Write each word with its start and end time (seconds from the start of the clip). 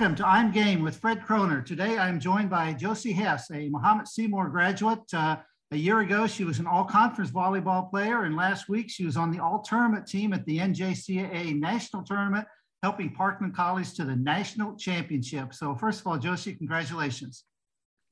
Welcome 0.00 0.16
to 0.16 0.26
I'm 0.26 0.50
Game 0.50 0.80
with 0.80 0.96
Fred 0.96 1.26
Kroner. 1.26 1.60
Today 1.60 1.98
I'm 1.98 2.18
joined 2.18 2.48
by 2.48 2.72
Josie 2.72 3.12
Hess, 3.12 3.50
a 3.50 3.68
Mahomet 3.68 4.08
Seymour 4.08 4.48
graduate. 4.48 5.02
Uh, 5.12 5.36
a 5.72 5.76
year 5.76 6.00
ago, 6.00 6.26
she 6.26 6.42
was 6.42 6.58
an 6.58 6.66
all 6.66 6.84
conference 6.84 7.30
volleyball 7.30 7.90
player, 7.90 8.24
and 8.24 8.34
last 8.34 8.66
week 8.70 8.88
she 8.88 9.04
was 9.04 9.18
on 9.18 9.30
the 9.30 9.40
all 9.40 9.60
tournament 9.60 10.06
team 10.06 10.32
at 10.32 10.46
the 10.46 10.56
NJCAA 10.56 11.60
National 11.60 12.02
Tournament, 12.02 12.48
helping 12.82 13.12
Parkland 13.12 13.54
College 13.54 13.92
to 13.92 14.06
the 14.06 14.16
national 14.16 14.74
championship. 14.76 15.52
So, 15.52 15.74
first 15.74 16.00
of 16.00 16.06
all, 16.06 16.16
Josie, 16.16 16.54
congratulations. 16.54 17.44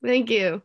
Thank 0.05 0.29
you. 0.29 0.61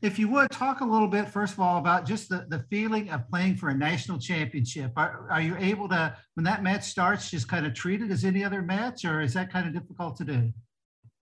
If 0.00 0.18
you 0.18 0.28
would 0.28 0.50
talk 0.50 0.80
a 0.80 0.84
little 0.84 1.08
bit, 1.08 1.28
first 1.28 1.54
of 1.54 1.60
all, 1.60 1.78
about 1.78 2.06
just 2.06 2.28
the, 2.28 2.46
the 2.48 2.64
feeling 2.70 3.10
of 3.10 3.28
playing 3.28 3.56
for 3.56 3.70
a 3.70 3.74
national 3.74 4.18
championship. 4.18 4.92
Are, 4.96 5.26
are 5.30 5.40
you 5.40 5.56
able 5.58 5.88
to, 5.88 6.16
when 6.34 6.44
that 6.44 6.62
match 6.62 6.84
starts, 6.84 7.30
just 7.30 7.48
kind 7.48 7.66
of 7.66 7.74
treat 7.74 8.00
it 8.00 8.10
as 8.10 8.24
any 8.24 8.44
other 8.44 8.62
match, 8.62 9.04
or 9.04 9.20
is 9.20 9.34
that 9.34 9.52
kind 9.52 9.66
of 9.66 9.74
difficult 9.74 10.16
to 10.18 10.24
do? 10.24 10.52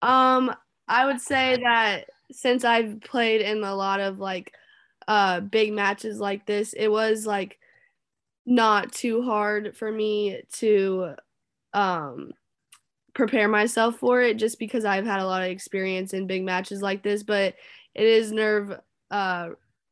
Um, 0.03 0.55
I 0.89 1.07
would 1.07 1.21
say 1.21 1.59
that 1.63 2.05
since 2.33 2.65
I've 2.65 3.01
played 3.01 3.41
in 3.41 3.63
a 3.63 3.75
lot 3.75 4.01
of 4.01 4.19
like 4.19 4.53
uh 5.09 5.41
big 5.41 5.73
matches 5.73 6.19
like 6.19 6.47
this, 6.47 6.73
it 6.73 6.89
was 6.89 7.27
like 7.27 7.59
not 8.45 8.93
too 8.93 9.23
hard 9.23 9.77
for 9.77 9.91
me 9.91 10.43
to 10.53 11.15
um 11.73 12.33
prepare 13.15 13.49
myself 13.49 13.97
for 13.97 14.21
it 14.21 14.37
just 14.37 14.59
because 14.59 14.85
I've 14.85 15.07
had 15.07 15.21
a 15.21 15.27
lot 15.27 15.43
of 15.43 15.49
experience 15.49 16.13
in 16.13 16.27
big 16.27 16.45
matches 16.45 16.83
like 16.83 17.03
this, 17.03 17.23
but 17.23 17.55
it 17.97 18.05
is 18.07 18.31
nerve 18.31 18.79
uh 19.11 19.49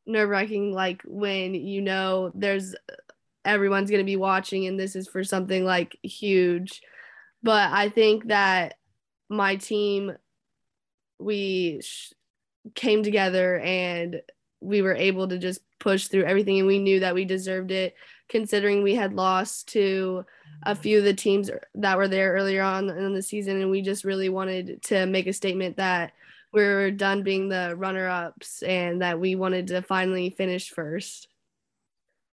nerve 0.07 0.29
wracking 0.29 0.73
like 0.73 1.03
when 1.07 1.55
you 1.55 1.81
know 1.81 2.31
there's 2.35 2.75
everyone's 3.45 3.91
going 3.91 4.03
to 4.03 4.05
be 4.05 4.17
watching 4.17 4.67
and 4.67 4.79
this 4.79 4.95
is 4.95 5.09
for 5.09 5.25
something 5.25 5.65
like 5.65 5.99
huge. 6.03 6.83
But 7.43 7.73
i 7.73 7.89
think 7.89 8.29
that 8.29 8.79
my 9.29 9.57
team 9.57 10.13
we 11.19 11.81
sh- 11.83 12.13
came 12.75 13.03
together 13.03 13.59
and 13.59 14.23
we 14.61 14.83
were 14.83 14.95
able 14.95 15.29
to 15.29 15.39
just 15.39 15.61
push 15.79 16.09
through 16.09 16.25
everything 16.25 16.59
and 16.59 16.67
we 16.67 16.79
knew 16.79 17.01
that 17.01 17.15
we 17.15 17.25
deserved 17.25 17.71
it 17.71 17.95
considering 18.29 18.83
we 18.83 18.95
had 18.95 19.13
lost 19.13 19.69
to 19.69 20.25
a 20.65 20.75
few 20.75 20.99
of 20.99 21.05
the 21.05 21.15
teams 21.15 21.51
that 21.75 21.97
were 21.97 22.09
there 22.09 22.33
earlier 22.33 22.63
on 22.63 22.89
in 22.89 23.15
the 23.15 23.23
season. 23.23 23.61
And 23.61 23.71
we 23.71 23.83
just 23.83 24.05
really 24.05 24.29
wanted 24.29 24.83
to 24.85 25.07
make 25.07 25.27
a 25.27 25.33
statement 25.33 25.77
that 25.77 26.13
we 26.55 26.63
are 26.63 26.91
done 26.91 27.23
being 27.23 27.49
the 27.49 27.75
runner 27.77 28.09
ups 28.09 28.63
and 28.63 29.03
that 29.03 29.19
we 29.19 29.35
wanted 29.35 29.67
to 29.69 29.83
finally 29.83 30.31
finish 30.31 30.71
first. 30.71 31.29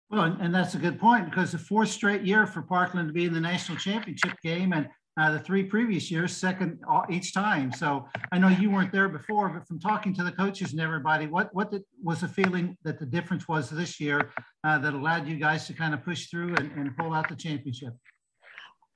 Well, 0.09 0.37
and 0.39 0.53
that's 0.53 0.75
a 0.75 0.77
good 0.77 0.99
point 0.99 1.29
because 1.29 1.53
the 1.53 1.57
fourth 1.57 1.89
straight 1.89 2.23
year 2.23 2.45
for 2.45 2.61
Parkland 2.61 3.07
to 3.07 3.13
be 3.13 3.25
in 3.25 3.33
the 3.33 3.39
national 3.39 3.77
championship 3.77 4.33
game 4.43 4.73
and 4.73 4.87
uh, 5.19 5.31
the 5.31 5.39
three 5.39 5.63
previous 5.63 6.09
years, 6.09 6.35
second 6.35 6.79
each 7.09 7.33
time. 7.33 7.71
So 7.71 8.05
I 8.31 8.37
know 8.37 8.47
you 8.47 8.71
weren't 8.71 8.91
there 8.91 9.09
before, 9.09 9.49
but 9.49 9.67
from 9.67 9.79
talking 9.79 10.13
to 10.15 10.23
the 10.23 10.31
coaches 10.31 10.71
and 10.71 10.81
everybody, 10.81 11.27
what 11.27 11.53
what 11.53 11.71
did, 11.71 11.83
was 12.01 12.21
the 12.21 12.27
feeling 12.27 12.77
that 12.83 12.99
the 12.99 13.05
difference 13.05 13.47
was 13.47 13.69
this 13.69 13.99
year 13.99 14.31
uh, 14.63 14.77
that 14.79 14.93
allowed 14.93 15.27
you 15.27 15.35
guys 15.35 15.67
to 15.67 15.73
kind 15.73 15.93
of 15.93 16.03
push 16.03 16.27
through 16.27 16.55
and, 16.55 16.71
and 16.73 16.95
pull 16.97 17.13
out 17.13 17.27
the 17.27 17.35
championship? 17.35 17.93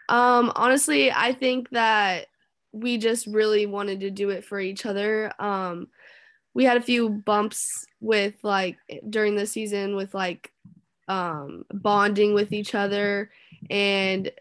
Um, 0.08 0.52
honestly, 0.56 1.12
I 1.12 1.34
think 1.34 1.70
that 1.72 2.28
we 2.76 2.98
just 2.98 3.26
really 3.28 3.66
wanted 3.66 4.02
to 4.02 4.12
do 4.12 4.30
it 4.30 4.44
for 4.44 4.60
each 4.60 4.86
other. 4.86 5.32
Um, 5.40 5.88
we 6.54 6.66
had 6.66 6.78
a 6.78 6.82
few 6.82 7.10
bumps 7.10 7.86
with 8.02 8.36
like 8.44 8.78
during 9.10 9.36
the 9.36 9.46
season 9.46 9.96
with 9.96 10.14
like 10.14 10.52
um, 11.08 11.66
bonding 11.72 12.34
with 12.34 12.52
each 12.52 12.76
other 12.76 13.30
and 13.70 14.32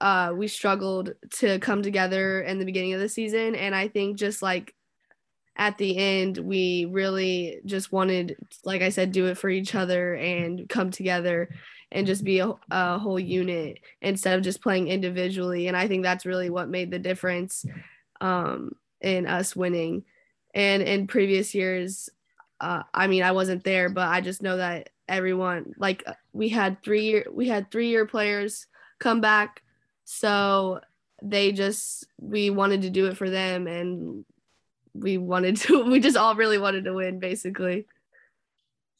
uh, 0.00 0.32
we 0.34 0.46
struggled 0.46 1.14
to 1.30 1.58
come 1.58 1.82
together 1.82 2.42
in 2.42 2.58
the 2.58 2.64
beginning 2.64 2.94
of 2.94 3.00
the 3.00 3.08
season 3.08 3.56
and 3.56 3.74
i 3.74 3.88
think 3.88 4.16
just 4.16 4.42
like 4.42 4.74
at 5.58 5.76
the 5.78 5.96
end 5.96 6.38
we 6.38 6.86
really 6.86 7.60
just 7.66 7.92
wanted 7.92 8.36
like 8.64 8.80
i 8.80 8.88
said 8.88 9.12
do 9.12 9.26
it 9.26 9.36
for 9.36 9.50
each 9.50 9.74
other 9.74 10.14
and 10.14 10.68
come 10.68 10.90
together 10.90 11.48
and 11.92 12.06
just 12.06 12.24
be 12.24 12.40
a, 12.40 12.52
a 12.70 12.98
whole 12.98 13.18
unit 13.18 13.80
instead 14.02 14.36
of 14.36 14.44
just 14.44 14.62
playing 14.62 14.88
individually. 14.88 15.68
And 15.68 15.76
I 15.76 15.88
think 15.88 16.02
that's 16.02 16.26
really 16.26 16.50
what 16.50 16.68
made 16.68 16.90
the 16.90 16.98
difference 16.98 17.64
um, 18.20 18.72
in 19.00 19.26
us 19.26 19.56
winning. 19.56 20.04
And 20.54 20.82
in 20.82 21.06
previous 21.06 21.54
years, 21.54 22.10
uh, 22.60 22.82
I 22.92 23.06
mean, 23.06 23.22
I 23.22 23.32
wasn't 23.32 23.64
there, 23.64 23.88
but 23.88 24.08
I 24.08 24.20
just 24.20 24.42
know 24.42 24.56
that 24.56 24.90
everyone 25.08 25.72
like 25.78 26.04
we 26.34 26.50
had 26.50 26.82
three 26.82 27.04
year 27.04 27.26
we 27.32 27.48
had 27.48 27.70
three 27.70 27.88
year 27.88 28.04
players 28.04 28.66
come 28.98 29.20
back, 29.20 29.62
so 30.04 30.80
they 31.22 31.52
just 31.52 32.06
we 32.20 32.50
wanted 32.50 32.82
to 32.82 32.90
do 32.90 33.06
it 33.06 33.16
for 33.16 33.30
them, 33.30 33.68
and 33.68 34.24
we 34.94 35.18
wanted 35.18 35.56
to 35.58 35.84
we 35.90 36.00
just 36.00 36.16
all 36.16 36.34
really 36.34 36.58
wanted 36.58 36.84
to 36.84 36.94
win, 36.94 37.18
basically. 37.18 37.86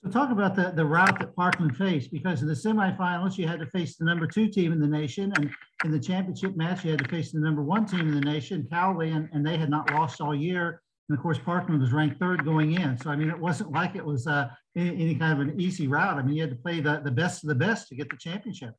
So 0.05 0.11
talk 0.11 0.31
about 0.31 0.55
the, 0.55 0.71
the 0.71 0.85
route 0.85 1.19
that 1.19 1.35
Parkland 1.35 1.77
faced, 1.77 2.13
because 2.13 2.41
in 2.41 2.47
the 2.47 2.55
semifinals, 2.55 3.37
you 3.37 3.49
had 3.49 3.59
to 3.59 3.67
face 3.67 3.97
the 3.97 4.05
number 4.05 4.29
two 4.29 4.49
team 4.49 4.73
in 4.73 4.79
the 4.79 4.87
nation, 4.87 5.33
and 5.37 5.51
in 5.85 5.91
the 5.91 5.99
championship 5.99 6.57
match, 6.57 6.85
you 6.85 6.93
had 6.93 7.01
to 7.01 7.09
face 7.09 7.33
the 7.33 7.41
number 7.41 7.63
one 7.63 7.85
team 7.85 8.01
in 8.01 8.15
the 8.15 8.21
nation, 8.21 8.67
Cowley, 8.71 9.11
and, 9.11 9.29
and 9.33 9.45
they 9.45 9.57
had 9.57 9.71
not 9.71 9.91
lost 9.93 10.21
all 10.21 10.35
year. 10.35 10.83
And 11.09 11.19
of 11.19 11.23
course, 11.23 11.39
Parkland 11.39 11.81
was 11.81 11.93
ranked 11.93 12.21
third 12.21 12.45
going 12.45 12.75
in. 12.75 12.97
So, 12.99 13.11
I 13.11 13.17
mean, 13.17 13.31
it 13.31 13.39
wasn't 13.39 13.73
like 13.73 13.97
it 13.97 14.05
was 14.05 14.27
uh, 14.27 14.49
any, 14.77 14.91
any, 14.91 15.15
kind 15.17 15.33
of 15.33 15.41
an 15.41 15.61
easy 15.61 15.89
route. 15.89 16.17
I 16.17 16.23
mean, 16.23 16.37
you 16.37 16.43
had 16.43 16.51
to 16.51 16.57
play 16.57 16.81
the, 16.81 17.01
the 17.03 17.11
best 17.11 17.43
of 17.43 17.49
the 17.49 17.55
best 17.55 17.89
to 17.89 17.97
get 17.97 18.11
the 18.11 18.17
championship. 18.17 18.75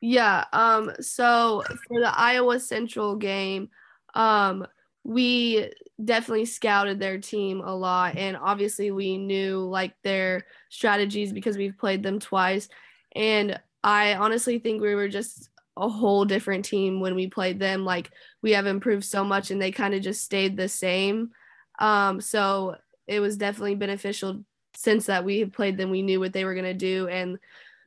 Yeah. 0.00 0.44
Um, 0.52 0.92
so 1.00 1.62
for 1.86 2.00
the 2.00 2.12
Iowa 2.18 2.58
Central 2.58 3.14
game, 3.16 3.68
um, 4.14 4.66
we 5.04 5.70
definitely 6.02 6.44
scouted 6.44 6.98
their 6.98 7.18
team 7.18 7.60
a 7.60 7.74
lot 7.74 8.16
and 8.16 8.36
obviously 8.36 8.90
we 8.90 9.18
knew 9.18 9.58
like 9.58 9.94
their 10.02 10.42
strategies 10.68 11.32
because 11.32 11.56
we've 11.56 11.78
played 11.78 12.02
them 12.02 12.18
twice. 12.18 12.68
And 13.14 13.58
i 13.84 14.14
honestly 14.14 14.60
think 14.60 14.80
we 14.80 14.94
were 14.94 15.08
just 15.08 15.50
a 15.76 15.88
whole 15.88 16.24
different 16.24 16.64
team 16.64 17.00
when 17.00 17.14
we 17.14 17.26
played 17.26 17.58
them. 17.58 17.84
Like 17.84 18.10
we 18.42 18.52
have 18.52 18.66
improved 18.66 19.04
so 19.04 19.24
much 19.24 19.50
and 19.50 19.60
they 19.60 19.72
kind 19.72 19.94
of 19.94 20.02
just 20.02 20.22
stayed 20.22 20.56
the 20.56 20.68
same. 20.68 21.30
Um, 21.78 22.20
so 22.20 22.76
it 23.06 23.20
was 23.20 23.36
definitely 23.36 23.74
beneficial 23.74 24.44
since 24.74 25.06
that 25.06 25.24
we 25.24 25.40
have 25.40 25.52
played 25.52 25.76
them 25.76 25.90
we 25.90 26.02
knew 26.02 26.20
what 26.20 26.32
they 26.32 26.44
were 26.44 26.54
going 26.54 26.64
to 26.64 26.74
do 26.74 27.08
and 27.08 27.38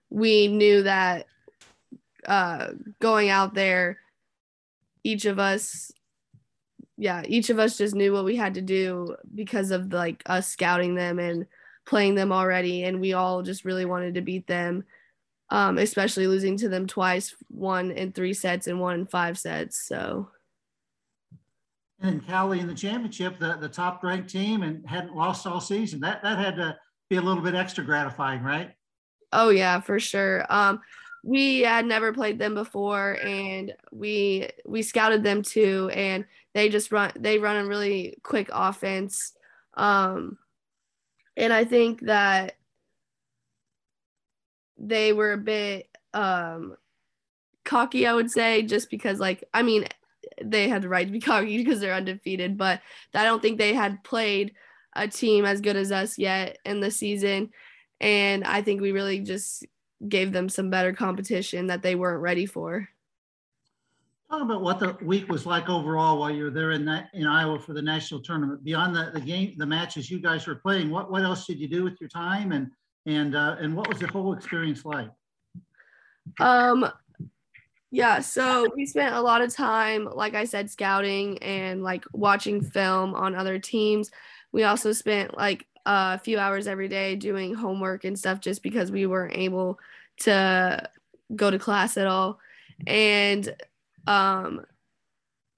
we 0.09 0.48
knew 0.48 0.84
that 0.84 1.25
uh, 2.28 2.70
going 3.00 3.30
out 3.30 3.54
there 3.54 4.00
each 5.04 5.25
of 5.25 5.40
us 5.40 5.92
yeah, 6.97 7.23
each 7.25 7.50
of 7.50 7.59
us 7.59 7.78
just 7.78 7.95
knew 7.95 8.13
what 8.13 8.25
we 8.25 8.35
had 8.35 8.53
to 8.53 8.61
do 8.61 9.16
because 9.33 9.72
of 9.72 9.91
like 9.91 10.23
us 10.25 10.47
scouting 10.47 10.95
them 10.95 11.19
and 11.19 11.45
playing 11.85 12.16
them 12.16 12.31
already, 12.31 12.83
and 12.83 13.00
we 13.00 13.13
all 13.13 13.41
just 13.41 13.66
really 13.66 13.85
wanted 13.85 14.16
to 14.16 14.22
beat 14.22 14.47
them. 14.47 14.83
Um, 15.51 15.78
especially 15.78 16.25
losing 16.25 16.57
to 16.57 16.69
them 16.69 16.88
twice, 16.88 17.35
one 17.50 17.91
in 17.91 18.11
three 18.11 18.33
sets 18.33 18.66
and 18.66 18.79
one 18.79 19.01
in 19.01 19.06
five 19.06 19.38
sets. 19.38 19.85
So. 19.85 20.29
And 22.01 22.25
Cowley 22.25 22.59
in 22.59 22.67
the 22.67 22.73
championship, 22.73 23.38
the, 23.38 23.56
the 23.57 23.69
top 23.69 24.03
ranked 24.03 24.29
team 24.29 24.63
and 24.63 24.88
hadn't 24.89 25.16
lost 25.16 25.45
all 25.45 25.62
season. 25.62 26.00
That 26.00 26.23
that 26.23 26.39
had 26.39 26.56
to 26.56 26.77
be 27.09 27.17
a 27.17 27.22
little 27.22 27.44
bit 27.44 27.56
extra 27.56 27.83
gratifying, 27.83 28.41
right? 28.41 28.72
Oh 29.31 29.50
yeah, 29.50 29.79
for 29.81 30.00
sure. 30.00 30.45
Um, 30.50 30.81
we 31.25 31.62
had 31.62 31.85
never 31.85 32.13
played 32.13 32.38
them 32.38 32.53
before 32.53 33.17
and 33.23 33.73
we 33.91 34.47
we 34.66 34.83
scouted 34.83 35.23
them 35.23 35.41
too 35.41 35.89
and 35.94 36.23
they 36.56 36.70
just 36.70 36.92
run 36.92 37.12
they 37.16 37.38
run 37.38 37.64
a 37.64 37.68
really 37.68 38.18
quick 38.24 38.50
offense 38.52 39.34
um 39.76 40.38
and 41.38 41.54
i 41.54 41.64
think 41.64 42.02
that 42.02 42.56
they 44.78 45.14
were 45.14 45.34
a 45.34 45.38
bit 45.38 45.88
um 46.16 46.75
cocky 47.63 48.07
i 48.07 48.13
would 48.13 48.31
say 48.31 48.63
just 48.63 48.90
because 48.90 49.19
like 49.19 49.44
i 49.54 49.62
mean 49.62 49.86
they 50.44 50.68
had 50.68 50.81
the 50.81 50.90
right 50.90 51.06
to 51.06 51.13
be 51.13 51.19
cocky 51.31 51.57
because 51.63 51.80
they're 51.80 51.94
undefeated 51.94 52.58
but 52.58 52.81
i 53.13 53.24
don't 53.24 53.42
think 53.42 53.60
they 53.60 53.74
had 53.74 54.04
played 54.04 54.54
a 54.96 55.08
team 55.08 55.46
as 55.46 55.62
good 55.62 55.75
as 55.75 55.92
us 55.92 56.18
yet 56.18 56.58
in 56.66 56.80
the 56.80 56.90
season 56.90 57.50
and 58.01 58.44
i 58.44 58.62
think 58.62 58.81
we 58.81 58.92
really 58.92 59.19
just 59.19 59.66
gave 60.08 60.31
them 60.31 60.50
some 60.50 60.69
better 60.69 60.94
competition 60.94 61.68
that 61.68 61.81
they 61.81 61.96
weren't 61.96 62.22
ready 62.22 62.46
for. 62.46 62.88
Talk 64.30 64.42
about 64.42 64.62
what 64.62 64.80
the 64.80 64.98
week 65.04 65.30
was 65.30 65.45
like 65.45 65.69
overall 65.69 66.19
while 66.19 66.31
you 66.31 66.45
were 66.45 66.50
there 66.50 66.72
in 66.72 66.83
that 66.86 67.10
in 67.13 67.27
Iowa 67.27 67.60
for 67.60 67.74
the 67.74 67.81
national 67.81 68.22
tournament. 68.22 68.63
Beyond 68.63 68.95
the, 68.95 69.12
the 69.13 69.22
game, 69.22 69.54
the 69.57 69.66
matches 69.66 70.10
you 70.10 70.19
guys 70.19 70.48
were 70.48 70.56
playing, 70.56 70.89
what 70.89 71.12
what 71.12 71.22
else 71.22 71.45
did 71.45 71.60
you 71.60 71.68
do 71.68 71.83
with 71.83 72.01
your 72.01 72.10
time, 72.10 72.51
and 72.51 72.72
and 73.06 73.36
uh, 73.36 73.56
and 73.60 73.75
what 73.75 73.88
was 73.88 74.00
the 74.00 74.07
whole 74.07 74.33
experience 74.33 74.83
like? 74.83 75.10
Um, 76.39 76.92
yeah, 77.92 78.19
so 78.19 78.68
we 78.75 78.86
spent 78.86 79.16
a 79.16 79.22
lot 79.22 79.42
of 79.42 79.54
time, 79.54 80.06
like 80.06 80.33
I 80.33 80.45
said, 80.45 80.72
scouting 80.72 81.38
and 81.38 81.83
like 81.83 82.04
watching 82.12 82.62
film 82.62 83.13
on 83.13 83.36
other 83.36 83.60
teams. 83.60 84.12
We 84.51 84.63
also 84.63 84.92
spent 84.92 85.38
like 85.38 85.68
a 85.86 86.18
few 86.18 86.39
hours 86.39 86.68
every 86.68 86.88
day 86.88 87.16
doing 87.16 87.54
homework 87.54 88.04
and 88.04 88.18
stuff 88.18 88.39
just 88.39 88.63
because 88.63 88.92
we 88.92 89.06
weren't 89.06 89.38
able 89.38 89.80
to 90.22 90.89
go 91.36 91.51
to 91.51 91.60
class 91.60 91.95
at 91.95 92.07
all. 92.07 92.39
And 92.88 93.56
um, 94.07 94.66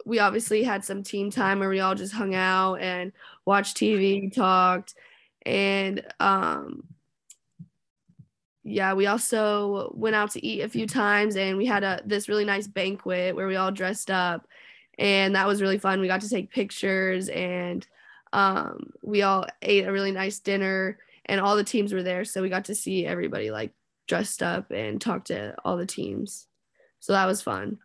we 0.05 0.19
obviously 0.19 0.63
had 0.63 0.85
some 0.85 1.03
team 1.03 1.29
time 1.29 1.59
where 1.59 1.69
we 1.69 1.81
all 1.81 1.95
just 1.95 2.13
hung 2.13 2.33
out 2.33 2.75
and 2.75 3.11
watched 3.45 3.77
TV, 3.77 4.33
talked, 4.33 4.95
and 5.45 6.05
um, 6.19 6.83
yeah, 8.63 8.93
we 8.93 9.07
also 9.07 9.91
went 9.95 10.15
out 10.15 10.31
to 10.31 10.45
eat 10.45 10.61
a 10.61 10.69
few 10.69 10.87
times, 10.87 11.35
and 11.35 11.57
we 11.57 11.65
had 11.65 11.83
a 11.83 12.01
this 12.05 12.29
really 12.29 12.45
nice 12.45 12.67
banquet 12.67 13.35
where 13.35 13.47
we 13.47 13.55
all 13.55 13.71
dressed 13.71 14.11
up, 14.11 14.47
and 14.97 15.35
that 15.35 15.47
was 15.47 15.61
really 15.61 15.77
fun. 15.77 15.99
We 16.01 16.07
got 16.07 16.21
to 16.21 16.29
take 16.29 16.51
pictures, 16.51 17.29
and 17.29 17.85
um, 18.33 18.91
we 19.01 19.21
all 19.23 19.45
ate 19.61 19.87
a 19.87 19.91
really 19.91 20.11
nice 20.11 20.39
dinner, 20.39 20.99
and 21.25 21.41
all 21.41 21.55
the 21.55 21.63
teams 21.63 21.93
were 21.93 22.03
there, 22.03 22.25
so 22.25 22.41
we 22.41 22.49
got 22.49 22.65
to 22.65 22.75
see 22.75 23.05
everybody 23.05 23.51
like 23.51 23.71
dressed 24.07 24.41
up 24.41 24.71
and 24.71 25.01
talk 25.01 25.25
to 25.25 25.55
all 25.65 25.77
the 25.77 25.85
teams. 25.85 26.47
So 26.99 27.13
that 27.13 27.25
was 27.25 27.41
fun. 27.41 27.79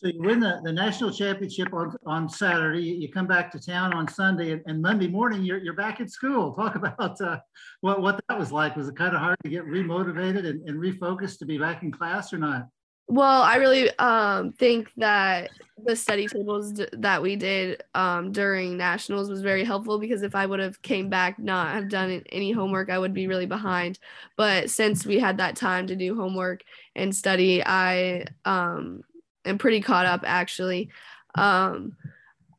So 0.00 0.08
you 0.08 0.22
win 0.22 0.40
the, 0.40 0.62
the 0.64 0.72
national 0.72 1.10
championship 1.10 1.74
on, 1.74 1.94
on 2.06 2.26
Saturday. 2.26 2.80
You 2.80 3.12
come 3.12 3.26
back 3.26 3.52
to 3.52 3.60
town 3.60 3.92
on 3.92 4.08
Sunday, 4.08 4.52
and, 4.52 4.62
and 4.64 4.80
Monday 4.80 5.08
morning 5.08 5.42
you're, 5.42 5.58
you're 5.58 5.74
back 5.74 6.00
at 6.00 6.10
school. 6.10 6.54
Talk 6.56 6.74
about 6.74 7.20
uh, 7.20 7.38
what 7.82 8.00
what 8.00 8.18
that 8.26 8.38
was 8.38 8.50
like. 8.50 8.76
Was 8.76 8.88
it 8.88 8.96
kind 8.96 9.14
of 9.14 9.20
hard 9.20 9.36
to 9.44 9.50
get 9.50 9.66
remotivated 9.66 10.46
and, 10.48 10.66
and 10.66 10.78
refocused 10.78 11.38
to 11.40 11.44
be 11.44 11.58
back 11.58 11.82
in 11.82 11.92
class 11.92 12.32
or 12.32 12.38
not? 12.38 12.66
Well, 13.08 13.42
I 13.42 13.56
really 13.56 13.90
um, 13.98 14.52
think 14.52 14.90
that 14.96 15.50
the 15.84 15.96
study 15.96 16.28
tables 16.28 16.72
d- 16.72 16.86
that 16.92 17.20
we 17.20 17.36
did 17.36 17.82
um, 17.94 18.32
during 18.32 18.78
nationals 18.78 19.28
was 19.28 19.42
very 19.42 19.64
helpful 19.64 19.98
because 19.98 20.22
if 20.22 20.34
I 20.34 20.46
would 20.46 20.60
have 20.60 20.80
came 20.80 21.10
back 21.10 21.38
not 21.38 21.74
have 21.74 21.90
done 21.90 22.22
any 22.32 22.52
homework, 22.52 22.88
I 22.88 22.98
would 22.98 23.12
be 23.12 23.26
really 23.26 23.46
behind. 23.46 23.98
But 24.38 24.70
since 24.70 25.04
we 25.04 25.18
had 25.18 25.36
that 25.38 25.56
time 25.56 25.88
to 25.88 25.96
do 25.96 26.16
homework 26.16 26.62
and 26.94 27.14
study, 27.14 27.62
I 27.66 28.24
um, 28.46 29.02
am 29.44 29.58
pretty 29.58 29.80
caught 29.80 30.06
up 30.06 30.22
actually. 30.24 30.90
Um, 31.34 31.96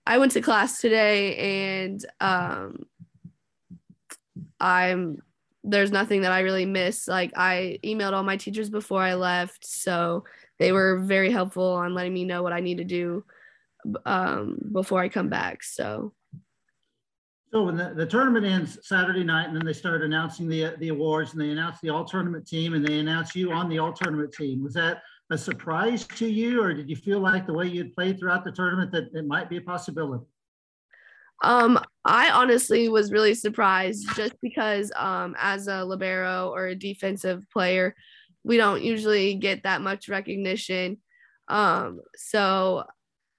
I 0.06 0.18
went 0.18 0.32
to 0.34 0.42
class 0.42 0.82
today 0.82 1.80
and 1.80 2.06
um, 2.20 2.86
I'm 4.60 5.22
there's 5.64 5.92
nothing 5.92 6.22
that 6.22 6.32
I 6.32 6.40
really 6.40 6.66
miss. 6.66 7.08
Like 7.08 7.34
I 7.36 7.80
emailed 7.84 8.14
all 8.14 8.24
my 8.24 8.38
teachers 8.38 8.70
before 8.70 9.02
I 9.02 9.14
left, 9.14 9.66
so 9.66 10.24
they 10.58 10.72
were 10.72 11.00
very 11.00 11.32
helpful 11.32 11.74
on 11.74 11.94
letting 11.94 12.14
me 12.14 12.26
know 12.26 12.42
what 12.42 12.54
I 12.54 12.62
need 12.62 12.78
to 12.78 12.84
do 12.84 13.24
um, 14.06 14.58
before 14.72 15.00
I 15.00 15.10
come 15.10 15.30
back. 15.30 15.64
So. 15.64 16.14
So 17.52 17.64
when 17.66 17.76
the, 17.76 17.94
the 17.94 18.06
tournament 18.06 18.46
ends 18.46 18.80
Saturday 18.82 19.26
night, 19.26 19.48
and 19.48 19.56
then 19.56 19.66
they 19.66 19.74
start 19.74 20.02
announcing 20.04 20.48
the 20.48 20.74
the 20.80 20.88
awards, 20.88 21.34
and 21.34 21.42
they 21.42 21.50
announce 21.50 21.80
the 21.82 21.90
all 21.90 22.06
tournament 22.06 22.48
team, 22.48 22.74
and 22.74 22.86
they 22.86 23.00
announce 23.00 23.36
you 23.36 23.52
on 23.52 23.70
the 23.70 23.78
all 23.78 23.92
tournament 23.92 24.34
team. 24.34 24.64
Was 24.64 24.74
that 24.76 25.02
a 25.32 25.38
surprise 25.38 26.06
to 26.06 26.28
you, 26.28 26.62
or 26.62 26.74
did 26.74 26.90
you 26.90 26.96
feel 26.96 27.20
like 27.20 27.48
the 27.48 27.54
way 27.54 27.68
you'd 27.68 27.94
played 27.94 28.20
throughout 28.20 28.44
the 28.44 28.52
tournament 28.52 28.92
that 28.92 29.10
it 29.14 29.26
might 29.26 29.50
be 29.50 29.58
a 29.58 29.62
possibility? 29.62 30.26
Um, 31.44 31.80
I 32.06 32.30
honestly 32.30 32.90
was 32.90 33.12
really 33.12 33.34
surprised 33.34 34.08
just 34.16 34.36
because 34.42 34.92
um, 34.96 35.36
as 35.40 35.68
a 35.68 35.84
libero 35.84 36.52
or 36.54 36.68
a 36.68 36.76
defensive 36.76 37.44
player, 37.52 37.96
we 38.44 38.58
don't 38.58 38.84
usually 38.84 39.36
get 39.36 39.64
that 39.64 39.82
much 39.82 40.10
recognition. 40.10 40.98
Um, 41.48 42.02
so 42.16 42.84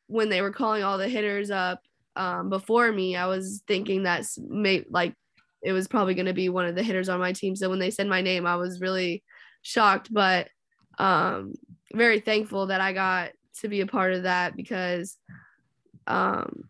when 0.06 0.28
they 0.28 0.42
were 0.42 0.50
calling 0.50 0.82
all 0.82 0.98
the 0.98 1.08
hitters 1.08 1.50
up 1.50 1.80
um, 2.16 2.48
before 2.48 2.90
me, 2.90 3.16
I 3.16 3.26
was 3.26 3.62
thinking 3.68 4.02
that's 4.02 4.38
may 4.38 4.84
like 4.90 5.14
it 5.62 5.72
was 5.72 5.86
probably 5.86 6.14
going 6.14 6.26
to 6.26 6.32
be 6.32 6.48
one 6.48 6.66
of 6.66 6.74
the 6.74 6.82
hitters 6.82 7.08
on 7.08 7.20
my 7.20 7.32
team. 7.32 7.54
So 7.54 7.70
when 7.70 7.78
they 7.78 7.90
said 7.90 8.08
my 8.08 8.20
name, 8.20 8.46
I 8.46 8.56
was 8.56 8.80
really 8.80 9.22
shocked, 9.62 10.12
but 10.12 10.48
um, 10.98 11.54
very 11.92 12.20
thankful 12.20 12.66
that 12.66 12.80
I 12.80 12.92
got 12.92 13.32
to 13.60 13.68
be 13.68 13.80
a 13.80 13.86
part 13.86 14.12
of 14.12 14.24
that 14.24 14.56
because 14.56 15.16
um, 16.06 16.68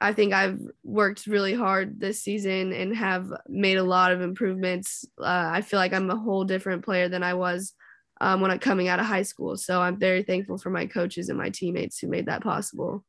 I 0.00 0.12
think 0.12 0.34
I've 0.34 0.60
worked 0.84 1.26
really 1.26 1.54
hard 1.54 1.98
this 1.98 2.22
season 2.22 2.72
and 2.72 2.94
have 2.94 3.32
made 3.48 3.78
a 3.78 3.84
lot 3.84 4.12
of 4.12 4.20
improvements. 4.20 5.04
Uh, 5.18 5.50
I 5.52 5.62
feel 5.62 5.78
like 5.78 5.92
I'm 5.92 6.10
a 6.10 6.16
whole 6.16 6.44
different 6.44 6.84
player 6.84 7.08
than 7.08 7.22
I 7.22 7.34
was 7.34 7.72
um, 8.20 8.40
when 8.40 8.50
I'm 8.50 8.58
coming 8.58 8.88
out 8.88 9.00
of 9.00 9.06
high 9.06 9.22
school. 9.22 9.56
So 9.56 9.80
I'm 9.80 9.98
very 9.98 10.22
thankful 10.22 10.58
for 10.58 10.70
my 10.70 10.86
coaches 10.86 11.28
and 11.28 11.38
my 11.38 11.50
teammates 11.50 11.98
who 11.98 12.08
made 12.08 12.26
that 12.26 12.42
possible. 12.42 13.04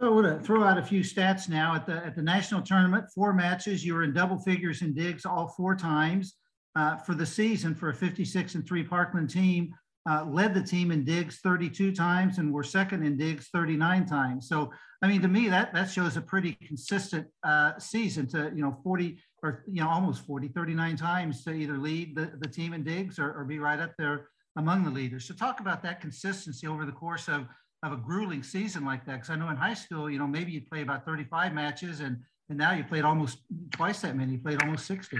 So 0.00 0.06
I 0.06 0.10
want 0.10 0.26
to 0.26 0.44
throw 0.44 0.64
out 0.64 0.78
a 0.78 0.82
few 0.82 1.02
stats 1.02 1.48
now 1.48 1.74
at 1.74 1.86
the 1.86 1.96
at 2.04 2.16
the 2.16 2.22
national 2.22 2.62
tournament. 2.62 3.04
Four 3.14 3.34
matches, 3.34 3.84
you 3.84 3.94
were 3.94 4.02
in 4.02 4.14
double 4.14 4.38
figures 4.38 4.80
in 4.80 4.94
digs 4.94 5.26
all 5.26 5.48
four 5.48 5.76
times 5.76 6.36
uh, 6.74 6.96
for 6.96 7.14
the 7.14 7.26
season 7.26 7.74
for 7.74 7.90
a 7.90 7.94
56 7.94 8.54
and 8.54 8.66
three 8.66 8.82
Parkland 8.82 9.28
team 9.28 9.74
uh, 10.08 10.24
led 10.24 10.54
the 10.54 10.62
team 10.62 10.90
in 10.90 11.04
digs 11.04 11.40
32 11.42 11.92
times 11.92 12.38
and 12.38 12.52
were 12.52 12.62
second 12.62 13.04
in 13.04 13.16
digs 13.16 13.48
39 13.52 14.06
times. 14.06 14.48
So, 14.48 14.72
I 15.02 15.08
mean, 15.08 15.20
to 15.22 15.28
me, 15.28 15.48
that 15.48 15.74
that 15.74 15.90
shows 15.90 16.16
a 16.16 16.20
pretty 16.20 16.52
consistent 16.66 17.26
uh, 17.42 17.78
season 17.78 18.26
to, 18.28 18.50
you 18.54 18.62
know, 18.62 18.78
40 18.82 19.18
or, 19.42 19.64
you 19.66 19.82
know, 19.82 19.88
almost 19.88 20.26
40, 20.26 20.48
39 20.48 20.96
times 20.96 21.44
to 21.44 21.52
either 21.52 21.78
lead 21.78 22.14
the, 22.14 22.32
the 22.40 22.48
team 22.48 22.72
in 22.72 22.82
digs 22.82 23.18
or, 23.18 23.32
or 23.32 23.44
be 23.44 23.58
right 23.58 23.80
up 23.80 23.92
there 23.98 24.28
among 24.56 24.84
the 24.84 24.90
leaders. 24.90 25.26
So 25.26 25.34
talk 25.34 25.60
about 25.60 25.82
that 25.82 26.00
consistency 26.00 26.66
over 26.66 26.84
the 26.84 26.92
course 26.92 27.28
of, 27.28 27.46
of 27.82 27.92
a 27.92 27.96
grueling 27.96 28.42
season 28.42 28.84
like 28.84 29.06
that. 29.06 29.20
Cause 29.20 29.30
I 29.30 29.36
know 29.36 29.48
in 29.48 29.56
high 29.56 29.74
school, 29.74 30.10
you 30.10 30.18
know, 30.18 30.26
maybe 30.26 30.52
you 30.52 30.60
play 30.60 30.82
about 30.82 31.06
35 31.06 31.54
matches 31.54 32.00
and, 32.00 32.18
and 32.48 32.58
now 32.58 32.72
you 32.72 32.84
played 32.84 33.04
almost 33.04 33.38
twice 33.70 34.00
that 34.00 34.16
many, 34.16 34.32
you 34.32 34.38
played 34.38 34.62
almost 34.62 34.86
60. 34.86 35.16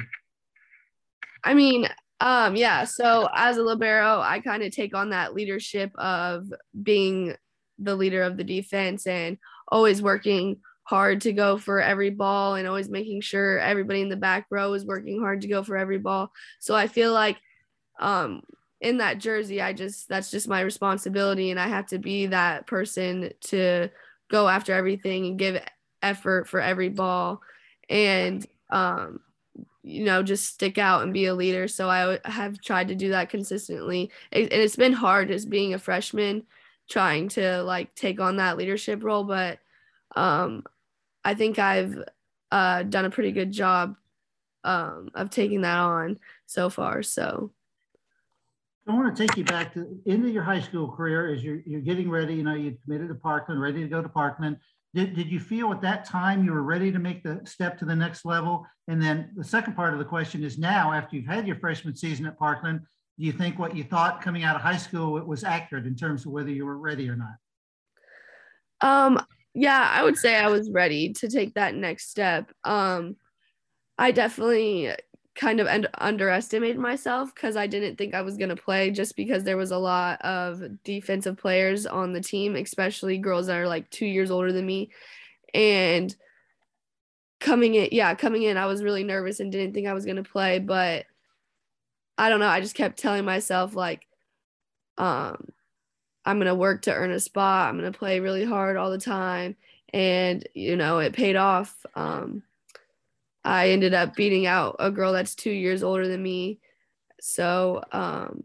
I 1.44 1.54
mean, 1.54 1.88
um, 2.20 2.54
yeah. 2.54 2.84
So 2.84 3.28
as 3.34 3.56
a 3.56 3.62
libero, 3.62 4.20
I 4.20 4.40
kind 4.40 4.62
of 4.62 4.72
take 4.72 4.94
on 4.94 5.10
that 5.10 5.34
leadership 5.34 5.90
of 5.96 6.52
being 6.82 7.34
the 7.78 7.96
leader 7.96 8.22
of 8.22 8.36
the 8.36 8.44
defense 8.44 9.06
and 9.06 9.38
always 9.68 10.02
working 10.02 10.58
hard 10.84 11.20
to 11.22 11.32
go 11.32 11.56
for 11.56 11.80
every 11.80 12.10
ball 12.10 12.56
and 12.56 12.66
always 12.66 12.88
making 12.88 13.20
sure 13.20 13.58
everybody 13.58 14.00
in 14.00 14.08
the 14.08 14.16
back 14.16 14.46
row 14.50 14.72
is 14.74 14.84
working 14.84 15.20
hard 15.20 15.40
to 15.40 15.48
go 15.48 15.62
for 15.62 15.76
every 15.76 15.98
ball. 15.98 16.30
So 16.58 16.74
I 16.74 16.88
feel 16.88 17.12
like 17.12 17.38
um, 18.00 18.42
in 18.80 18.98
that 18.98 19.18
jersey, 19.18 19.62
I 19.62 19.72
just 19.72 20.08
that's 20.08 20.30
just 20.30 20.48
my 20.48 20.60
responsibility, 20.60 21.50
and 21.50 21.60
I 21.60 21.68
have 21.68 21.86
to 21.86 21.98
be 21.98 22.26
that 22.26 22.66
person 22.66 23.30
to 23.42 23.88
go 24.30 24.48
after 24.48 24.72
everything 24.72 25.26
and 25.26 25.38
give 25.38 25.62
effort 26.02 26.48
for 26.48 26.60
every 26.60 26.88
ball. 26.88 27.40
And 27.88 28.44
um, 28.70 29.20
you 29.82 30.04
know 30.04 30.22
just 30.22 30.46
stick 30.46 30.78
out 30.78 31.02
and 31.02 31.12
be 31.12 31.26
a 31.26 31.34
leader 31.34 31.66
so 31.66 31.88
i 31.88 32.18
have 32.24 32.60
tried 32.60 32.88
to 32.88 32.94
do 32.94 33.10
that 33.10 33.30
consistently 33.30 34.10
and 34.32 34.48
it's 34.52 34.76
been 34.76 34.92
hard 34.92 35.30
as 35.30 35.46
being 35.46 35.72
a 35.74 35.78
freshman 35.78 36.42
trying 36.88 37.28
to 37.28 37.62
like 37.62 37.94
take 37.94 38.20
on 38.20 38.36
that 38.36 38.56
leadership 38.56 39.02
role 39.02 39.24
but 39.24 39.58
um 40.16 40.62
i 41.24 41.34
think 41.34 41.58
i've 41.58 41.96
uh 42.50 42.82
done 42.82 43.04
a 43.04 43.10
pretty 43.10 43.32
good 43.32 43.52
job 43.52 43.96
um 44.64 45.10
of 45.14 45.30
taking 45.30 45.62
that 45.62 45.78
on 45.78 46.18
so 46.46 46.68
far 46.68 47.02
so 47.02 47.50
I 48.88 48.94
want 48.94 49.14
to 49.14 49.26
take 49.26 49.36
you 49.36 49.44
back 49.44 49.72
to 49.74 50.00
into 50.06 50.28
your 50.30 50.42
high 50.42 50.60
school 50.60 50.90
career 50.90 51.32
as 51.32 51.44
you're, 51.44 51.60
you're 51.64 51.80
getting 51.80 52.10
ready. 52.10 52.34
You 52.34 52.42
know, 52.42 52.54
you 52.54 52.76
committed 52.82 53.08
to 53.08 53.14
Parkland, 53.14 53.60
ready 53.60 53.82
to 53.82 53.88
go 53.88 54.02
to 54.02 54.08
Parkland. 54.08 54.56
Did, 54.92 55.14
did 55.14 55.28
you 55.28 55.38
feel 55.38 55.72
at 55.72 55.80
that 55.82 56.04
time 56.04 56.44
you 56.44 56.52
were 56.52 56.62
ready 56.62 56.90
to 56.90 56.98
make 56.98 57.22
the 57.22 57.40
step 57.44 57.78
to 57.78 57.84
the 57.84 57.94
next 57.94 58.24
level? 58.24 58.66
And 58.88 59.00
then 59.00 59.30
the 59.36 59.44
second 59.44 59.74
part 59.74 59.92
of 59.92 60.00
the 60.00 60.04
question 60.04 60.42
is 60.42 60.58
now, 60.58 60.92
after 60.92 61.16
you've 61.16 61.28
had 61.28 61.46
your 61.46 61.56
freshman 61.56 61.94
season 61.94 62.26
at 62.26 62.38
Parkland, 62.38 62.80
do 63.18 63.26
you 63.26 63.32
think 63.32 63.58
what 63.58 63.76
you 63.76 63.84
thought 63.84 64.22
coming 64.22 64.42
out 64.42 64.56
of 64.56 64.62
high 64.62 64.76
school 64.76 65.12
was 65.20 65.44
accurate 65.44 65.86
in 65.86 65.94
terms 65.94 66.26
of 66.26 66.32
whether 66.32 66.50
you 66.50 66.64
were 66.64 66.78
ready 66.78 67.08
or 67.08 67.16
not? 67.16 67.36
Um, 68.80 69.24
yeah, 69.54 69.88
I 69.90 70.02
would 70.02 70.16
say 70.16 70.36
I 70.36 70.48
was 70.48 70.70
ready 70.70 71.12
to 71.14 71.28
take 71.28 71.54
that 71.54 71.74
next 71.74 72.10
step. 72.10 72.50
Um, 72.64 73.16
I 73.98 74.10
definitely 74.10 74.92
kind 75.34 75.60
of 75.60 75.66
un- 75.66 75.86
underestimated 75.98 76.78
myself 76.78 77.34
because 77.34 77.56
I 77.56 77.66
didn't 77.66 77.96
think 77.96 78.14
I 78.14 78.22
was 78.22 78.36
going 78.36 78.48
to 78.48 78.56
play 78.56 78.90
just 78.90 79.16
because 79.16 79.44
there 79.44 79.56
was 79.56 79.70
a 79.70 79.78
lot 79.78 80.20
of 80.22 80.62
defensive 80.84 81.36
players 81.38 81.86
on 81.86 82.12
the 82.12 82.20
team, 82.20 82.56
especially 82.56 83.18
girls 83.18 83.46
that 83.46 83.58
are 83.58 83.68
like 83.68 83.88
two 83.90 84.06
years 84.06 84.30
older 84.30 84.52
than 84.52 84.66
me. 84.66 84.90
And 85.54 86.14
coming 87.38 87.74
in, 87.74 87.88
yeah, 87.92 88.14
coming 88.14 88.42
in, 88.42 88.56
I 88.56 88.66
was 88.66 88.82
really 88.82 89.04
nervous 89.04 89.40
and 89.40 89.50
didn't 89.50 89.72
think 89.72 89.86
I 89.86 89.94
was 89.94 90.04
going 90.04 90.16
to 90.16 90.22
play. 90.22 90.58
But 90.58 91.06
I 92.18 92.28
don't 92.28 92.40
know. 92.40 92.48
I 92.48 92.60
just 92.60 92.74
kept 92.74 92.98
telling 92.98 93.24
myself, 93.24 93.74
like, 93.74 94.06
um, 94.98 95.48
I'm 96.24 96.36
going 96.36 96.48
to 96.48 96.54
work 96.54 96.82
to 96.82 96.94
earn 96.94 97.12
a 97.12 97.20
spot. 97.20 97.68
I'm 97.68 97.78
going 97.78 97.90
to 97.90 97.98
play 97.98 98.20
really 98.20 98.44
hard 98.44 98.76
all 98.76 98.90
the 98.90 98.98
time. 98.98 99.56
And, 99.92 100.46
you 100.54 100.76
know, 100.76 100.98
it 100.98 101.14
paid 101.14 101.36
off. 101.36 101.74
Um, 101.94 102.42
I 103.44 103.70
ended 103.70 103.94
up 103.94 104.14
beating 104.14 104.46
out 104.46 104.76
a 104.78 104.90
girl 104.90 105.12
that's 105.12 105.34
two 105.34 105.50
years 105.50 105.82
older 105.82 106.06
than 106.06 106.22
me. 106.22 106.60
So 107.20 107.82
um, 107.92 108.44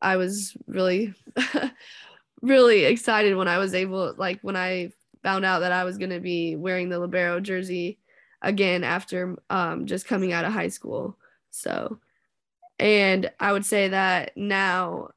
I 0.00 0.16
was 0.16 0.56
really, 0.66 1.14
really 2.42 2.84
excited 2.84 3.36
when 3.36 3.48
I 3.48 3.58
was 3.58 3.74
able, 3.74 4.14
like, 4.16 4.40
when 4.42 4.56
I 4.56 4.92
found 5.22 5.44
out 5.44 5.60
that 5.60 5.72
I 5.72 5.84
was 5.84 5.98
going 5.98 6.10
to 6.10 6.20
be 6.20 6.56
wearing 6.56 6.88
the 6.88 6.98
Libero 6.98 7.40
jersey 7.40 7.98
again 8.42 8.84
after 8.84 9.36
um, 9.50 9.86
just 9.86 10.06
coming 10.06 10.32
out 10.32 10.44
of 10.44 10.52
high 10.52 10.68
school. 10.68 11.18
So, 11.50 11.98
and 12.78 13.30
I 13.40 13.52
would 13.52 13.64
say 13.64 13.88
that 13.88 14.36
now, 14.36 15.10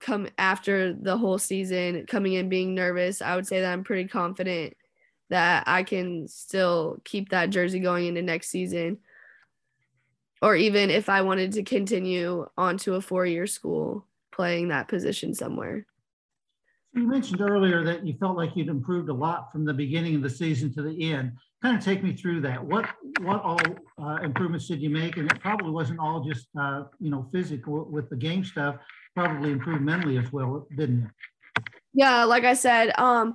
come 0.00 0.28
after 0.36 0.92
the 0.92 1.16
whole 1.16 1.38
season, 1.38 2.04
coming 2.06 2.34
in 2.34 2.48
being 2.48 2.74
nervous, 2.74 3.22
I 3.22 3.36
would 3.36 3.46
say 3.46 3.60
that 3.60 3.72
I'm 3.72 3.84
pretty 3.84 4.06
confident 4.06 4.76
that 5.30 5.64
I 5.66 5.82
can 5.82 6.28
still 6.28 7.00
keep 7.04 7.30
that 7.30 7.50
jersey 7.50 7.80
going 7.80 8.06
into 8.06 8.22
next 8.22 8.48
season. 8.48 8.98
Or 10.42 10.54
even 10.54 10.90
if 10.90 11.08
I 11.08 11.22
wanted 11.22 11.52
to 11.52 11.62
continue 11.62 12.46
on 12.56 12.76
to 12.78 12.94
a 12.94 13.00
four 13.00 13.24
year 13.24 13.46
school 13.46 14.06
playing 14.32 14.68
that 14.68 14.88
position 14.88 15.34
somewhere. 15.34 15.86
You 16.92 17.08
mentioned 17.08 17.40
earlier 17.40 17.82
that 17.84 18.06
you 18.06 18.14
felt 18.20 18.36
like 18.36 18.54
you'd 18.54 18.68
improved 18.68 19.08
a 19.08 19.12
lot 19.12 19.50
from 19.50 19.64
the 19.64 19.72
beginning 19.72 20.14
of 20.14 20.22
the 20.22 20.30
season 20.30 20.72
to 20.74 20.82
the 20.82 21.12
end. 21.12 21.32
Kind 21.60 21.76
of 21.76 21.82
take 21.82 22.04
me 22.04 22.14
through 22.14 22.42
that. 22.42 22.62
What 22.62 22.88
what 23.20 23.42
all 23.42 23.58
uh, 24.00 24.16
improvements 24.22 24.68
did 24.68 24.80
you 24.80 24.90
make? 24.90 25.16
And 25.16 25.30
it 25.30 25.40
probably 25.40 25.70
wasn't 25.70 25.98
all 25.98 26.20
just 26.20 26.46
uh, 26.60 26.84
you 27.00 27.10
know 27.10 27.26
physical 27.32 27.84
with 27.90 28.10
the 28.10 28.16
game 28.16 28.44
stuff. 28.44 28.76
Probably 29.16 29.50
improved 29.50 29.82
mentally 29.82 30.18
as 30.18 30.30
well, 30.32 30.68
didn't 30.76 31.00
you? 31.02 31.10
Yeah, 31.94 32.24
like 32.24 32.44
I 32.44 32.54
said, 32.54 32.92
um, 32.98 33.34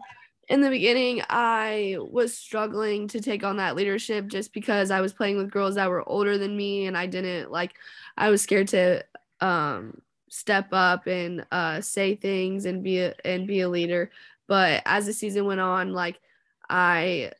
in 0.49 0.61
the 0.61 0.69
beginning, 0.69 1.21
I 1.29 1.97
was 1.99 2.35
struggling 2.35 3.07
to 3.09 3.21
take 3.21 3.43
on 3.43 3.57
that 3.57 3.75
leadership 3.75 4.27
just 4.27 4.51
because 4.51 4.89
I 4.89 4.99
was 4.99 5.13
playing 5.13 5.37
with 5.37 5.51
girls 5.51 5.75
that 5.75 5.89
were 5.89 6.07
older 6.09 6.39
than 6.39 6.57
me, 6.57 6.87
and 6.87 6.97
I 6.97 7.05
didn't 7.05 7.51
like. 7.51 7.75
I 8.17 8.29
was 8.31 8.41
scared 8.41 8.67
to 8.69 9.05
um, 9.41 10.01
step 10.29 10.69
up 10.71 11.05
and 11.05 11.45
uh, 11.51 11.81
say 11.81 12.15
things 12.15 12.65
and 12.65 12.83
be 12.83 12.99
a, 12.99 13.13
and 13.23 13.45
be 13.47 13.61
a 13.61 13.69
leader. 13.69 14.09
But 14.47 14.81
as 14.85 15.05
the 15.05 15.13
season 15.13 15.45
went 15.45 15.59
on, 15.59 15.93
like 15.93 16.19
I 16.67 17.33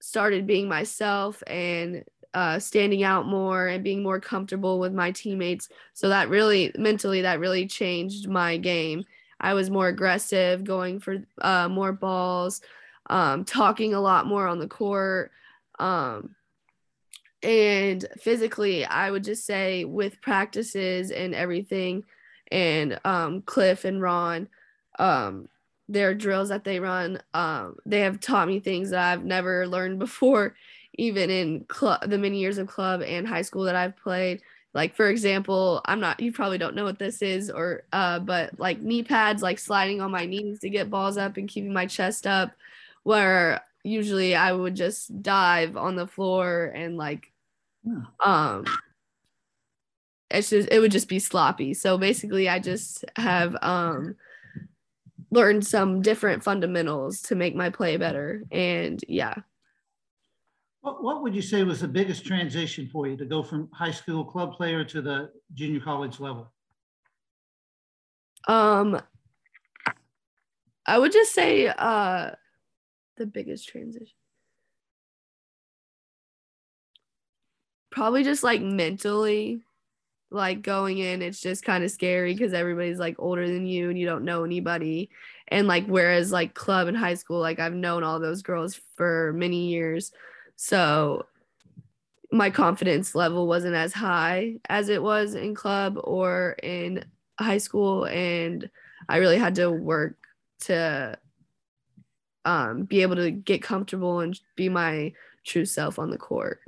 started 0.00 0.46
being 0.46 0.66
myself 0.66 1.42
and 1.46 2.04
uh, 2.32 2.58
standing 2.58 3.02
out 3.02 3.26
more 3.26 3.66
and 3.66 3.84
being 3.84 4.02
more 4.02 4.20
comfortable 4.20 4.78
with 4.78 4.94
my 4.94 5.10
teammates. 5.10 5.68
So 5.92 6.08
that 6.08 6.30
really 6.30 6.72
mentally 6.78 7.22
that 7.22 7.40
really 7.40 7.66
changed 7.66 8.28
my 8.28 8.56
game. 8.56 9.04
I 9.40 9.54
was 9.54 9.70
more 9.70 9.88
aggressive, 9.88 10.64
going 10.64 11.00
for 11.00 11.24
uh, 11.40 11.68
more 11.68 11.92
balls, 11.92 12.60
um, 13.08 13.44
talking 13.44 13.94
a 13.94 14.00
lot 14.00 14.26
more 14.26 14.46
on 14.46 14.58
the 14.58 14.68
court. 14.68 15.30
Um, 15.78 16.34
and 17.42 18.04
physically 18.20 18.84
i 18.84 19.10
would 19.10 19.22
just 19.22 19.46
say 19.46 19.84
with 19.84 20.20
practices 20.20 21.10
and 21.10 21.34
everything 21.34 22.02
and 22.50 22.98
um, 23.04 23.42
cliff 23.42 23.84
and 23.84 24.02
ron 24.02 24.48
um, 24.98 25.48
their 25.88 26.14
drills 26.14 26.48
that 26.48 26.64
they 26.64 26.80
run 26.80 27.20
um, 27.34 27.76
they 27.86 28.00
have 28.00 28.18
taught 28.20 28.48
me 28.48 28.58
things 28.58 28.90
that 28.90 29.12
i've 29.12 29.24
never 29.24 29.66
learned 29.68 29.98
before 29.98 30.54
even 30.94 31.30
in 31.30 31.64
club 31.64 32.00
the 32.08 32.18
many 32.18 32.40
years 32.40 32.58
of 32.58 32.66
club 32.66 33.02
and 33.02 33.28
high 33.28 33.42
school 33.42 33.64
that 33.64 33.76
i've 33.76 33.96
played 33.96 34.42
like 34.78 34.94
for 34.94 35.08
example 35.08 35.80
i'm 35.86 36.00
not 36.00 36.20
you 36.20 36.32
probably 36.32 36.56
don't 36.56 36.76
know 36.76 36.84
what 36.84 36.98
this 36.98 37.20
is 37.20 37.50
or 37.50 37.82
uh, 37.92 38.18
but 38.20 38.58
like 38.58 38.80
knee 38.80 39.02
pads 39.02 39.42
like 39.42 39.58
sliding 39.58 40.00
on 40.00 40.10
my 40.10 40.24
knees 40.24 40.60
to 40.60 40.70
get 40.70 40.88
balls 40.88 41.18
up 41.18 41.36
and 41.36 41.48
keeping 41.48 41.72
my 41.72 41.84
chest 41.84 42.26
up 42.26 42.52
where 43.02 43.60
usually 43.88 44.34
I 44.34 44.52
would 44.52 44.76
just 44.76 45.22
dive 45.22 45.76
on 45.76 45.96
the 45.96 46.06
floor 46.06 46.72
and 46.74 46.96
like 46.96 47.32
um 48.24 48.64
it's 50.30 50.50
just 50.50 50.68
it 50.70 50.80
would 50.80 50.92
just 50.92 51.08
be 51.08 51.18
sloppy. 51.18 51.72
So 51.72 51.96
basically 51.96 52.48
I 52.48 52.58
just 52.58 53.04
have 53.16 53.56
um 53.62 54.16
learned 55.30 55.66
some 55.66 56.02
different 56.02 56.42
fundamentals 56.42 57.22
to 57.22 57.34
make 57.34 57.54
my 57.54 57.70
play 57.70 57.96
better. 57.96 58.42
And 58.50 59.02
yeah. 59.08 59.34
What, 60.80 61.02
what 61.02 61.22
would 61.22 61.34
you 61.34 61.42
say 61.42 61.64
was 61.64 61.80
the 61.80 61.88
biggest 61.88 62.24
transition 62.24 62.88
for 62.92 63.06
you 63.06 63.16
to 63.16 63.24
go 63.24 63.42
from 63.42 63.68
high 63.72 63.90
school 63.90 64.24
club 64.24 64.52
player 64.52 64.84
to 64.84 65.02
the 65.02 65.30
junior 65.54 65.80
college 65.80 66.20
level? 66.20 66.52
Um 68.46 69.00
I 70.86 70.98
would 70.98 71.12
just 71.12 71.34
say 71.34 71.66
uh 71.66 72.30
the 73.16 73.26
biggest 73.26 73.68
transition? 73.68 74.14
Probably 77.90 78.22
just 78.22 78.44
like 78.44 78.62
mentally, 78.62 79.62
like 80.30 80.62
going 80.62 80.98
in, 80.98 81.20
it's 81.20 81.40
just 81.40 81.64
kind 81.64 81.82
of 81.82 81.90
scary 81.90 82.32
because 82.32 82.52
everybody's 82.52 82.98
like 82.98 83.16
older 83.18 83.48
than 83.48 83.66
you 83.66 83.90
and 83.90 83.98
you 83.98 84.06
don't 84.06 84.24
know 84.24 84.44
anybody. 84.44 85.10
And 85.48 85.66
like, 85.66 85.86
whereas 85.86 86.30
like 86.30 86.54
club 86.54 86.86
and 86.86 86.96
high 86.96 87.14
school, 87.14 87.40
like 87.40 87.58
I've 87.58 87.74
known 87.74 88.04
all 88.04 88.20
those 88.20 88.42
girls 88.42 88.78
for 88.96 89.32
many 89.34 89.68
years. 89.68 90.12
So 90.60 91.26
my 92.32 92.50
confidence 92.50 93.14
level 93.14 93.46
wasn't 93.46 93.76
as 93.76 93.92
high 93.92 94.56
as 94.68 94.88
it 94.88 95.00
was 95.00 95.34
in 95.34 95.54
club 95.54 95.98
or 96.02 96.56
in 96.62 97.04
high 97.40 97.58
school. 97.58 98.06
And 98.06 98.68
I 99.08 99.18
really 99.18 99.38
had 99.38 99.54
to 99.54 99.70
work 99.70 100.16
to 100.62 101.16
um, 102.44 102.82
be 102.82 103.02
able 103.02 103.14
to 103.16 103.30
get 103.30 103.62
comfortable 103.62 104.18
and 104.18 104.38
be 104.56 104.68
my 104.68 105.12
true 105.46 105.64
self 105.64 105.96
on 106.00 106.10
the 106.10 106.18
court. 106.18 106.58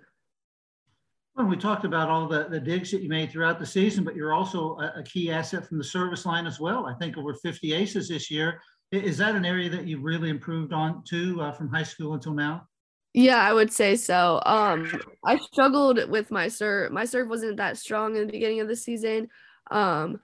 Well, 1.35 1.47
we 1.47 1.57
talked 1.57 1.85
about 1.85 2.09
all 2.09 2.29
the, 2.29 2.47
the 2.49 2.61
digs 2.61 2.93
that 2.93 3.03
you 3.03 3.09
made 3.09 3.33
throughout 3.33 3.59
the 3.59 3.67
season, 3.67 4.05
but 4.05 4.15
you're 4.15 4.33
also 4.33 4.79
a, 4.79 5.01
a 5.01 5.03
key 5.03 5.33
asset 5.33 5.67
from 5.67 5.79
the 5.79 5.85
service 5.85 6.25
line 6.25 6.47
as 6.47 6.61
well. 6.61 6.87
I 6.87 6.95
think 6.95 7.19
over 7.19 7.35
50 7.35 7.73
aces 7.73 8.09
this 8.09 8.31
year. 8.31 8.61
Is 8.93 9.19
that 9.19 9.35
an 9.35 9.45
area 9.45 9.69
that 9.69 9.87
you've 9.89 10.05
really 10.05 10.31
improved 10.31 10.73
on 10.73 11.03
too 11.05 11.41
uh, 11.41 11.51
from 11.51 11.69
high 11.69 11.83
school 11.83 12.15
until 12.15 12.35
now? 12.35 12.69
Yeah, 13.13 13.39
I 13.39 13.53
would 13.53 13.73
say 13.73 13.97
so. 13.97 14.41
Um, 14.47 15.01
I 15.25 15.37
struggled 15.39 16.09
with 16.09 16.31
my 16.31 16.49
serve. 16.49 16.93
My 16.93 17.05
serve 17.05 17.29
wasn't 17.29 17.57
that 17.57 17.77
strong 17.77 18.15
in 18.15 18.27
the 18.27 18.33
beginning 18.33 18.61
of 18.61 18.69
the 18.69 18.77
season. 18.77 19.29
Um, 19.71 20.21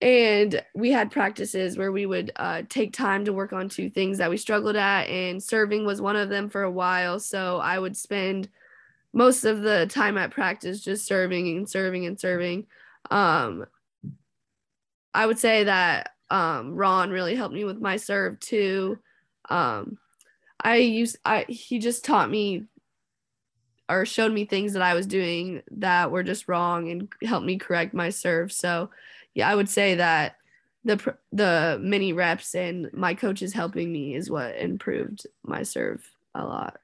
and 0.00 0.62
we 0.74 0.90
had 0.90 1.10
practices 1.10 1.78
where 1.78 1.90
we 1.90 2.04
would 2.04 2.30
uh, 2.36 2.62
take 2.68 2.92
time 2.92 3.24
to 3.24 3.32
work 3.32 3.52
on 3.52 3.68
two 3.68 3.88
things 3.88 4.18
that 4.18 4.28
we 4.28 4.36
struggled 4.36 4.76
at 4.76 5.08
and 5.08 5.42
serving 5.42 5.86
was 5.86 6.00
one 6.00 6.14
of 6.14 6.28
them 6.28 6.48
for 6.48 6.62
a 6.62 6.70
while 6.70 7.18
so 7.18 7.58
i 7.58 7.78
would 7.78 7.96
spend 7.96 8.48
most 9.12 9.44
of 9.44 9.62
the 9.62 9.86
time 9.86 10.18
at 10.18 10.30
practice 10.30 10.82
just 10.82 11.06
serving 11.06 11.56
and 11.56 11.68
serving 11.70 12.04
and 12.06 12.20
serving 12.20 12.66
um, 13.10 13.64
i 15.14 15.24
would 15.24 15.38
say 15.38 15.64
that 15.64 16.10
um, 16.30 16.74
ron 16.74 17.10
really 17.10 17.34
helped 17.34 17.54
me 17.54 17.64
with 17.64 17.80
my 17.80 17.96
serve 17.96 18.38
too 18.40 18.98
um, 19.48 19.96
i 20.64 20.76
used 20.76 21.16
i 21.24 21.44
he 21.48 21.78
just 21.78 22.04
taught 22.04 22.30
me 22.30 22.64
or 23.88 24.04
showed 24.04 24.32
me 24.32 24.44
things 24.44 24.72
that 24.72 24.82
i 24.82 24.94
was 24.94 25.06
doing 25.06 25.62
that 25.70 26.10
were 26.10 26.22
just 26.22 26.48
wrong 26.48 26.90
and 26.90 27.08
helped 27.22 27.46
me 27.46 27.56
correct 27.56 27.94
my 27.94 28.10
serve 28.10 28.50
so 28.50 28.90
yeah, 29.34 29.50
I 29.50 29.54
would 29.54 29.68
say 29.68 29.96
that 29.96 30.36
the 30.84 31.16
the 31.32 31.78
mini 31.82 32.12
reps 32.12 32.54
and 32.54 32.90
my 32.92 33.14
coaches 33.14 33.52
helping 33.52 33.92
me 33.92 34.14
is 34.14 34.30
what 34.30 34.56
improved 34.56 35.26
my 35.42 35.62
serve 35.62 36.08
a 36.34 36.44
lot. 36.44 36.78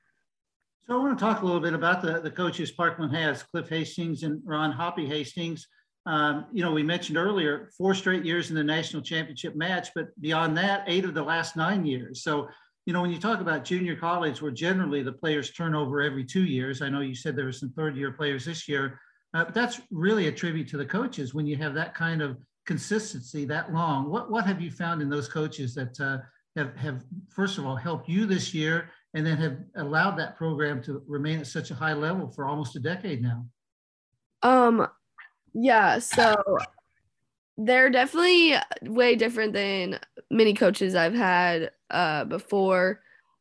So 0.87 0.99
I 0.99 1.03
want 1.03 1.19
to 1.19 1.25
talk 1.25 1.43
a 1.43 1.47
little 1.47 1.61
bit 1.61 1.75
about 1.75 2.03
the, 2.03 2.21
the 2.21 2.31
coaches 2.31 2.73
Parkland 2.73 3.15
has, 3.15 3.45
Cliff 3.45 3.69
Hastings 3.69 4.25
and 4.25 4.43
Ron 4.45 4.73
Hoppy 4.73 5.07
Hastings. 5.07 5.69
Um, 6.07 6.47
you 6.51 6.65
know, 6.65 6.73
we 6.73 6.83
mentioned 6.83 7.19
earlier 7.19 7.71
four 7.77 7.95
straight 7.95 8.25
years 8.25 8.51
in 8.51 8.57
the 8.57 8.65
national 8.65 9.03
championship 9.03 9.55
match, 9.55 9.91
but 9.95 10.09
beyond 10.21 10.57
that, 10.57 10.83
eight 10.87 11.05
of 11.05 11.15
the 11.15 11.23
last 11.23 11.57
nine 11.57 11.85
years. 11.85 12.25
So, 12.25 12.49
you 12.91 12.95
know, 12.95 13.03
when 13.03 13.13
you 13.13 13.21
talk 13.21 13.41
about 13.41 13.65
junior 13.65 13.95
college, 13.95 14.43
where 14.43 14.51
generally 14.51 15.01
the 15.01 15.13
players 15.13 15.53
turn 15.53 15.77
over 15.77 16.03
every 16.03 16.25
two 16.25 16.43
years, 16.43 16.83
I 16.83 16.89
know 16.89 17.03
you 17.03 17.15
said 17.15 17.37
there 17.37 17.45
were 17.45 17.53
some 17.53 17.71
third 17.71 17.97
year 17.97 18.11
players 18.11 18.45
this 18.45 18.67
year. 18.67 18.99
Uh, 19.33 19.45
but 19.45 19.55
that's 19.55 19.81
really 19.93 20.27
a 20.27 20.33
tribute 20.33 20.67
to 20.71 20.77
the 20.77 20.85
coaches 20.85 21.33
when 21.33 21.47
you 21.47 21.57
have 21.57 21.73
that 21.75 21.95
kind 21.95 22.21
of 22.21 22.37
consistency 22.67 23.45
that 23.45 23.73
long. 23.73 24.11
What 24.11 24.29
what 24.29 24.45
have 24.45 24.61
you 24.61 24.73
found 24.73 25.03
in 25.03 25.09
those 25.09 25.29
coaches 25.29 25.73
that 25.77 26.01
uh, 26.01 26.19
have 26.57 26.75
have 26.75 27.05
first 27.29 27.59
of 27.59 27.65
all 27.65 27.77
helped 27.77 28.09
you 28.09 28.27
this 28.27 28.53
year, 28.53 28.91
and 29.15 29.25
then 29.25 29.37
have 29.37 29.59
allowed 29.77 30.17
that 30.17 30.35
program 30.35 30.83
to 30.83 31.01
remain 31.07 31.39
at 31.39 31.47
such 31.47 31.71
a 31.71 31.77
high 31.77 31.95
level 31.95 32.29
for 32.29 32.49
almost 32.49 32.75
a 32.75 32.81
decade 32.81 33.23
now? 33.23 33.47
Um, 34.43 34.89
yeah. 35.55 36.01
So 36.01 36.35
they're 37.63 37.91
definitely 37.91 38.55
way 38.83 39.17
different 39.17 39.53
than 39.53 39.99
many 40.31 40.55
coaches 40.55 40.95
I've 40.95 41.15
had 41.15 41.71
uh, 41.91 42.25
before. 42.25 43.01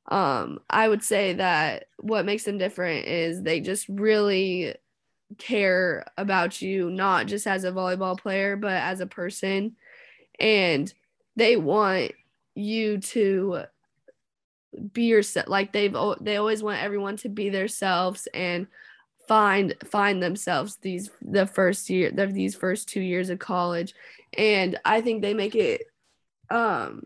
Um, 0.09 0.59
I 0.69 0.89
would 0.89 1.03
say 1.03 1.33
that 1.33 1.85
what 1.99 2.25
makes 2.25 2.43
them 2.43 2.57
different 2.57 3.05
is 3.05 3.41
they 3.41 3.61
just 3.61 3.87
really 3.87 4.75
care 5.37 6.05
about 6.17 6.61
you 6.61 6.89
not 6.89 7.27
just 7.27 7.45
as 7.45 7.63
a 7.63 7.71
volleyball 7.71 8.19
player 8.19 8.55
but 8.55 8.71
as 8.71 8.99
a 8.99 9.05
person 9.05 9.75
and 10.39 10.91
they 11.35 11.55
want 11.55 12.13
you 12.55 12.97
to 12.97 13.61
be 14.91 15.03
yourself 15.03 15.47
like 15.47 15.71
they've 15.71 15.95
they 16.19 16.37
always 16.37 16.63
want 16.63 16.81
everyone 16.81 17.15
to 17.15 17.29
be 17.29 17.49
themselves 17.49 18.27
and 18.33 18.65
find 19.29 19.75
find 19.85 20.21
themselves 20.21 20.77
these 20.81 21.11
the 21.21 21.45
first 21.45 21.89
year 21.89 22.09
the, 22.11 22.25
these 22.27 22.55
first 22.55 22.89
two 22.89 22.99
years 22.99 23.29
of 23.29 23.37
college 23.37 23.93
and 24.35 24.79
i 24.85 25.01
think 25.01 25.21
they 25.21 25.35
make 25.35 25.55
it 25.55 25.83
um 26.49 27.05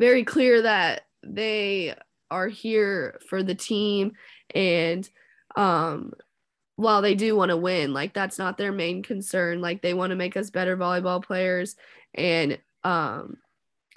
very 0.00 0.24
clear 0.24 0.62
that 0.62 1.02
they 1.22 1.94
are 2.30 2.48
here 2.48 3.20
for 3.28 3.42
the 3.42 3.54
team 3.54 4.12
and 4.54 5.08
um 5.56 6.12
while 6.76 7.02
they 7.02 7.14
do 7.14 7.36
want 7.36 7.50
to 7.50 7.56
win, 7.56 7.92
like 7.92 8.14
that's 8.14 8.38
not 8.38 8.58
their 8.58 8.72
main 8.72 9.02
concern. 9.02 9.60
Like 9.60 9.80
they 9.80 9.94
want 9.94 10.10
to 10.10 10.16
make 10.16 10.36
us 10.36 10.50
better 10.50 10.76
volleyball 10.76 11.22
players 11.22 11.76
and 12.14 12.58
um, 12.82 13.36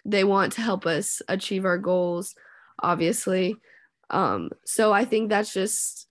they 0.06 0.24
want 0.24 0.54
to 0.54 0.62
help 0.62 0.86
us 0.86 1.22
achieve 1.28 1.66
our 1.66 1.78
goals, 1.78 2.36
obviously. 2.82 3.58
Um, 4.10 4.52
so 4.66 4.94
I 4.94 5.06
think 5.06 5.30
that's 5.30 5.54
just 5.54 6.07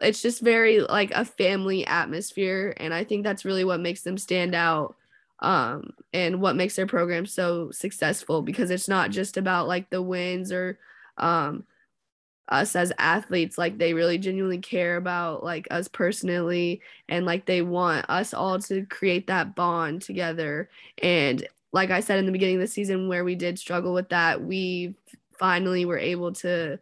it's 0.00 0.22
just 0.22 0.40
very 0.40 0.80
like 0.80 1.10
a 1.12 1.24
family 1.24 1.86
atmosphere 1.86 2.74
and 2.78 2.94
I 2.94 3.04
think 3.04 3.24
that's 3.24 3.44
really 3.44 3.64
what 3.64 3.80
makes 3.80 4.02
them 4.02 4.18
stand 4.18 4.54
out 4.54 4.96
um, 5.40 5.90
and 6.12 6.40
what 6.40 6.56
makes 6.56 6.76
their 6.76 6.86
program 6.86 7.26
so 7.26 7.70
successful 7.70 8.42
because 8.42 8.70
it's 8.70 8.88
not 8.88 9.10
just 9.10 9.36
about 9.36 9.68
like 9.68 9.90
the 9.90 10.02
wins 10.02 10.52
or 10.52 10.78
um, 11.16 11.64
us 12.50 12.74
as 12.74 12.92
athletes 12.98 13.56
like 13.56 13.78
they 13.78 13.94
really 13.94 14.18
genuinely 14.18 14.58
care 14.58 14.96
about 14.96 15.44
like 15.44 15.68
us 15.70 15.86
personally 15.86 16.80
and 17.08 17.24
like 17.24 17.46
they 17.46 17.62
want 17.62 18.04
us 18.08 18.34
all 18.34 18.58
to 18.58 18.84
create 18.86 19.28
that 19.28 19.54
bond 19.54 20.02
together 20.02 20.68
and 21.00 21.46
like 21.72 21.90
i 21.90 22.00
said 22.00 22.18
in 22.18 22.26
the 22.26 22.32
beginning 22.32 22.56
of 22.56 22.60
the 22.60 22.66
season 22.66 23.08
where 23.08 23.24
we 23.24 23.36
did 23.36 23.56
struggle 23.56 23.94
with 23.94 24.08
that 24.08 24.42
we 24.42 24.94
finally 25.38 25.84
were 25.84 25.98
able 25.98 26.32
to 26.32 26.76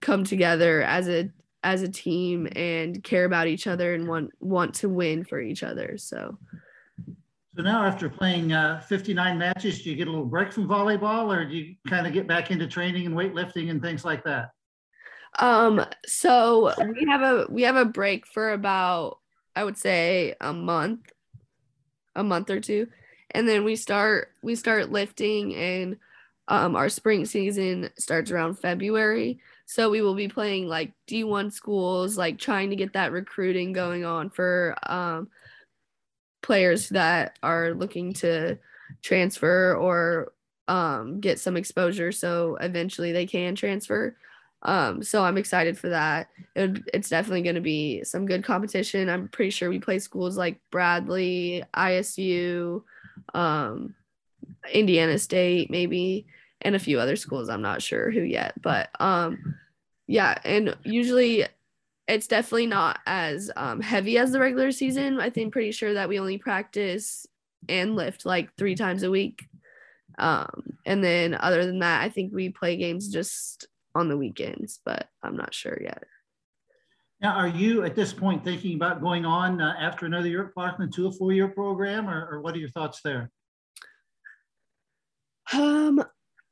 come 0.00 0.24
together 0.24 0.82
as 0.82 1.08
a 1.08 1.28
as 1.64 1.82
a 1.82 1.88
team 1.88 2.48
and 2.56 3.02
care 3.04 3.24
about 3.24 3.46
each 3.46 3.66
other 3.66 3.94
and 3.94 4.08
want 4.08 4.30
want 4.40 4.74
to 4.74 4.88
win 4.88 5.24
for 5.24 5.40
each 5.40 5.62
other 5.62 5.96
so. 5.96 6.38
So 7.54 7.62
now 7.62 7.84
after 7.84 8.08
playing 8.08 8.52
uh, 8.52 8.80
59 8.80 9.36
matches 9.36 9.82
do 9.82 9.90
you 9.90 9.96
get 9.96 10.08
a 10.08 10.10
little 10.10 10.24
break 10.24 10.52
from 10.52 10.66
volleyball 10.66 11.34
or 11.34 11.44
do 11.44 11.54
you 11.54 11.76
kind 11.86 12.06
of 12.06 12.12
get 12.12 12.26
back 12.26 12.50
into 12.50 12.66
training 12.66 13.06
and 13.06 13.14
weightlifting 13.14 13.70
and 13.70 13.82
things 13.82 14.04
like 14.04 14.24
that? 14.24 14.50
Um, 15.38 15.84
so 16.06 16.72
we 16.78 17.06
have 17.08 17.22
a 17.22 17.46
we 17.50 17.62
have 17.62 17.76
a 17.76 17.84
break 17.84 18.26
for 18.26 18.52
about 18.52 19.18
I 19.54 19.64
would 19.64 19.76
say 19.76 20.34
a 20.40 20.52
month, 20.52 21.12
a 22.14 22.22
month 22.22 22.50
or 22.50 22.60
two, 22.60 22.88
and 23.30 23.48
then 23.48 23.64
we 23.64 23.76
start 23.76 24.32
we 24.42 24.54
start 24.54 24.90
lifting 24.90 25.54
and 25.54 25.96
um, 26.48 26.76
our 26.76 26.88
spring 26.88 27.24
season 27.24 27.90
starts 27.98 28.30
around 28.30 28.58
February. 28.58 29.40
So 29.66 29.90
we 29.90 30.02
will 30.02 30.14
be 30.14 30.28
playing 30.28 30.68
like 30.68 30.92
D1 31.08 31.52
schools, 31.52 32.18
like 32.18 32.38
trying 32.38 32.70
to 32.70 32.76
get 32.76 32.92
that 32.92 33.12
recruiting 33.12 33.72
going 33.72 34.04
on 34.04 34.30
for 34.30 34.76
um, 34.86 35.28
players 36.42 36.88
that 36.90 37.38
are 37.42 37.72
looking 37.72 38.12
to 38.14 38.58
transfer 39.02 39.74
or 39.74 40.32
um, 40.68 41.20
get 41.20 41.40
some 41.40 41.56
exposure 41.56 42.12
so 42.12 42.56
eventually 42.60 43.12
they 43.12 43.26
can 43.26 43.54
transfer. 43.54 44.16
Um, 44.64 45.02
so 45.02 45.24
I'm 45.24 45.38
excited 45.38 45.76
for 45.76 45.88
that. 45.88 46.28
It, 46.54 46.82
it's 46.94 47.08
definitely 47.08 47.42
going 47.42 47.56
to 47.56 47.60
be 47.60 48.04
some 48.04 48.26
good 48.26 48.44
competition. 48.44 49.08
I'm 49.08 49.28
pretty 49.28 49.50
sure 49.50 49.68
we 49.68 49.80
play 49.80 49.98
schools 49.98 50.36
like 50.36 50.60
Bradley, 50.70 51.64
ISU, 51.74 52.82
um, 53.34 53.94
Indiana 54.72 55.18
State, 55.18 55.70
maybe, 55.70 56.26
and 56.62 56.74
a 56.74 56.80
few 56.80 56.98
other 56.98 57.16
schools. 57.16 57.48
I'm 57.48 57.62
not 57.62 57.82
sure 57.82 58.10
who 58.10 58.22
yet, 58.22 58.60
but 58.60 58.88
um, 59.00 59.56
yeah. 60.06 60.38
And 60.44 60.76
usually 60.84 61.46
it's 62.08 62.26
definitely 62.26 62.66
not 62.66 63.00
as 63.06 63.50
um, 63.56 63.80
heavy 63.80 64.18
as 64.18 64.32
the 64.32 64.40
regular 64.40 64.72
season. 64.72 65.20
I 65.20 65.30
think 65.30 65.52
pretty 65.52 65.72
sure 65.72 65.94
that 65.94 66.08
we 66.08 66.18
only 66.18 66.38
practice 66.38 67.26
and 67.68 67.94
lift 67.96 68.26
like 68.26 68.54
three 68.56 68.74
times 68.74 69.02
a 69.02 69.10
week. 69.10 69.46
Um, 70.18 70.76
and 70.84 71.02
then 71.02 71.34
other 71.34 71.64
than 71.64 71.78
that, 71.78 72.02
I 72.02 72.08
think 72.08 72.32
we 72.32 72.50
play 72.50 72.76
games 72.76 73.08
just 73.08 73.66
on 73.94 74.08
the 74.08 74.16
weekends, 74.16 74.80
but 74.84 75.08
I'm 75.22 75.36
not 75.36 75.54
sure 75.54 75.78
yet. 75.80 76.04
Now, 77.20 77.34
are 77.36 77.48
you 77.48 77.84
at 77.84 77.94
this 77.94 78.12
point 78.12 78.42
thinking 78.42 78.74
about 78.74 79.00
going 79.00 79.24
on 79.24 79.60
uh, 79.60 79.74
after 79.78 80.06
another 80.06 80.26
year 80.26 80.46
at 80.46 80.54
Parkland 80.54 80.92
to 80.94 81.06
a 81.06 81.12
four-year 81.12 81.48
program, 81.48 82.08
or, 82.08 82.28
or 82.28 82.40
what 82.40 82.54
are 82.56 82.58
your 82.58 82.70
thoughts 82.70 83.00
there? 83.04 83.30
Um, 85.52 86.02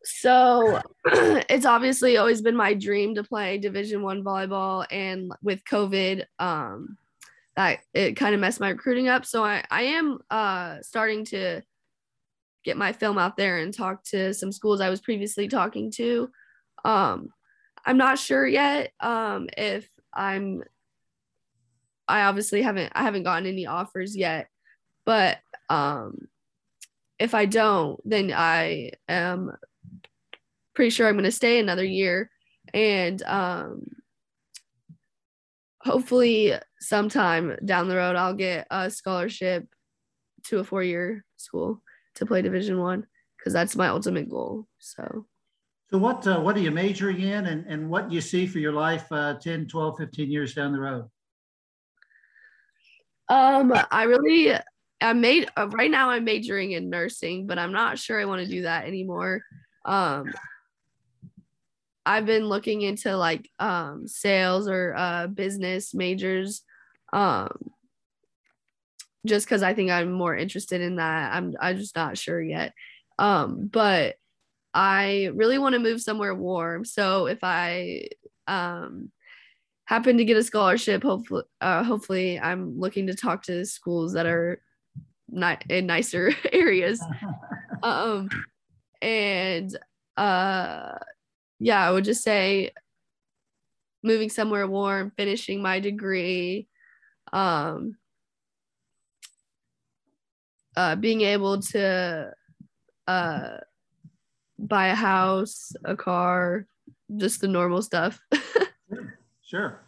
so 0.04 0.80
it's 1.04 1.66
obviously 1.66 2.16
always 2.16 2.42
been 2.42 2.56
my 2.56 2.74
dream 2.74 3.14
to 3.14 3.24
play 3.24 3.58
Division 3.58 4.02
One 4.02 4.24
volleyball, 4.24 4.86
and 4.90 5.32
with 5.42 5.64
COVID, 5.64 6.24
um, 6.38 6.96
that 7.56 7.80
it 7.92 8.16
kind 8.16 8.34
of 8.34 8.40
messed 8.40 8.60
my 8.60 8.70
recruiting 8.70 9.08
up. 9.08 9.24
So 9.24 9.44
I 9.44 9.64
I 9.70 9.82
am 9.82 10.18
uh 10.30 10.78
starting 10.82 11.24
to 11.26 11.62
get 12.64 12.76
my 12.76 12.92
film 12.92 13.18
out 13.18 13.36
there 13.36 13.58
and 13.58 13.72
talk 13.72 14.04
to 14.04 14.34
some 14.34 14.52
schools 14.52 14.80
I 14.80 14.90
was 14.90 15.00
previously 15.00 15.48
talking 15.48 15.90
to. 15.92 16.30
Um, 16.84 17.30
I'm 17.84 17.96
not 17.96 18.18
sure 18.18 18.46
yet 18.46 18.92
um, 19.00 19.48
if 19.56 19.88
I'm. 20.12 20.62
I 22.08 22.22
obviously 22.22 22.62
haven't. 22.62 22.92
I 22.94 23.02
haven't 23.02 23.22
gotten 23.22 23.46
any 23.46 23.66
offers 23.66 24.16
yet, 24.16 24.48
but 25.04 25.38
um, 25.68 26.28
if 27.18 27.34
I 27.34 27.46
don't, 27.46 28.00
then 28.04 28.32
I 28.32 28.92
am 29.08 29.52
pretty 30.80 30.88
sure 30.88 31.06
I'm 31.06 31.14
going 31.14 31.24
to 31.24 31.30
stay 31.30 31.60
another 31.60 31.84
year, 31.84 32.30
and 32.72 33.22
um, 33.24 33.84
hopefully 35.82 36.54
sometime 36.78 37.54
down 37.62 37.86
the 37.86 37.96
road 37.96 38.16
I'll 38.16 38.32
get 38.32 38.66
a 38.70 38.90
scholarship 38.90 39.68
to 40.44 40.60
a 40.60 40.64
four-year 40.64 41.22
school 41.36 41.82
to 42.14 42.24
play 42.24 42.40
Division 42.40 42.78
One 42.78 43.06
because 43.36 43.52
that's 43.52 43.76
my 43.76 43.88
ultimate 43.88 44.30
goal. 44.30 44.66
So. 44.78 45.26
So 45.90 45.98
what 45.98 46.26
uh, 46.26 46.40
what 46.40 46.56
are 46.56 46.60
you 46.60 46.70
majoring 46.70 47.20
in 47.20 47.44
and, 47.44 47.66
and 47.66 47.90
what 47.90 48.08
do 48.08 48.14
you 48.14 48.22
see 48.22 48.46
for 48.46 48.58
your 48.58 48.72
life 48.72 49.04
uh, 49.12 49.34
10, 49.34 49.66
12, 49.66 49.98
15 49.98 50.30
years 50.30 50.54
down 50.54 50.72
the 50.72 50.80
road? 50.80 51.04
Um, 53.28 53.70
I 53.90 54.04
really 54.04 54.54
I 55.02 55.12
made 55.12 55.50
uh, 55.58 55.68
right 55.68 55.90
now 55.90 56.08
I'm 56.08 56.24
majoring 56.24 56.72
in 56.72 56.88
nursing, 56.88 57.46
but 57.46 57.58
I'm 57.58 57.72
not 57.72 57.98
sure 57.98 58.18
I 58.18 58.24
want 58.24 58.40
to 58.40 58.50
do 58.50 58.62
that 58.62 58.86
anymore. 58.86 59.42
Um, 59.84 60.32
I've 62.10 62.26
been 62.26 62.46
looking 62.48 62.82
into 62.82 63.16
like 63.16 63.48
um, 63.60 64.08
sales 64.08 64.66
or 64.66 64.96
uh, 64.96 65.28
business 65.28 65.94
majors 65.94 66.64
um, 67.12 67.70
just 69.24 69.46
because 69.46 69.62
I 69.62 69.74
think 69.74 69.92
I'm 69.92 70.10
more 70.10 70.36
interested 70.36 70.80
in 70.80 70.96
that. 70.96 71.32
I'm 71.32 71.54
I'm 71.60 71.76
just 71.76 71.94
not 71.94 72.18
sure 72.18 72.42
yet. 72.42 72.74
Um, 73.20 73.68
but 73.72 74.16
I 74.74 75.30
really 75.34 75.58
want 75.58 75.74
to 75.74 75.78
move 75.78 76.00
somewhere 76.00 76.34
warm. 76.34 76.84
So 76.84 77.26
if 77.26 77.38
I 77.44 78.08
um, 78.48 79.12
happen 79.84 80.18
to 80.18 80.24
get 80.24 80.36
a 80.36 80.42
scholarship, 80.42 81.04
hopefully, 81.04 81.44
uh, 81.60 81.84
hopefully 81.84 82.40
I'm 82.40 82.76
looking 82.76 83.06
to 83.06 83.14
talk 83.14 83.44
to 83.44 83.64
schools 83.64 84.14
that 84.14 84.26
are 84.26 84.60
not 85.28 85.62
in 85.70 85.86
nicer 85.86 86.32
areas. 86.52 87.00
um, 87.84 88.28
and 89.00 89.78
uh, 90.16 90.98
yeah, 91.60 91.86
I 91.86 91.90
would 91.92 92.04
just 92.04 92.22
say 92.22 92.70
moving 94.02 94.30
somewhere 94.30 94.66
warm, 94.66 95.12
finishing 95.16 95.62
my 95.62 95.78
degree, 95.78 96.66
um, 97.32 97.96
uh, 100.74 100.96
being 100.96 101.20
able 101.20 101.60
to 101.60 102.32
uh, 103.06 103.56
buy 104.58 104.88
a 104.88 104.94
house, 104.94 105.72
a 105.84 105.94
car, 105.94 106.66
just 107.14 107.42
the 107.42 107.48
normal 107.48 107.82
stuff. 107.82 108.18
sure. 108.88 109.18
sure. 109.42 109.80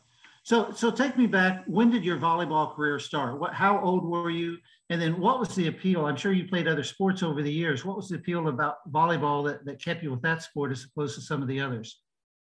So, 0.42 0.72
so 0.72 0.90
take 0.90 1.16
me 1.16 1.26
back. 1.26 1.64
When 1.66 1.90
did 1.90 2.04
your 2.04 2.18
volleyball 2.18 2.74
career 2.74 2.98
start? 2.98 3.40
What, 3.40 3.54
how 3.54 3.80
old 3.80 4.04
were 4.04 4.28
you? 4.30 4.58
And 4.92 5.00
then 5.00 5.18
what 5.18 5.40
was 5.40 5.54
the 5.54 5.68
appeal? 5.68 6.04
I'm 6.04 6.16
sure 6.16 6.32
you 6.32 6.46
played 6.46 6.68
other 6.68 6.84
sports 6.84 7.22
over 7.22 7.42
the 7.42 7.50
years. 7.50 7.82
What 7.82 7.96
was 7.96 8.10
the 8.10 8.16
appeal 8.16 8.48
about 8.48 8.76
volleyball 8.92 9.42
that, 9.46 9.64
that 9.64 9.82
kept 9.82 10.02
you 10.02 10.10
with 10.10 10.20
that 10.20 10.42
sport 10.42 10.70
as 10.70 10.84
opposed 10.84 11.14
to 11.14 11.22
some 11.22 11.40
of 11.40 11.48
the 11.48 11.62
others? 11.62 11.98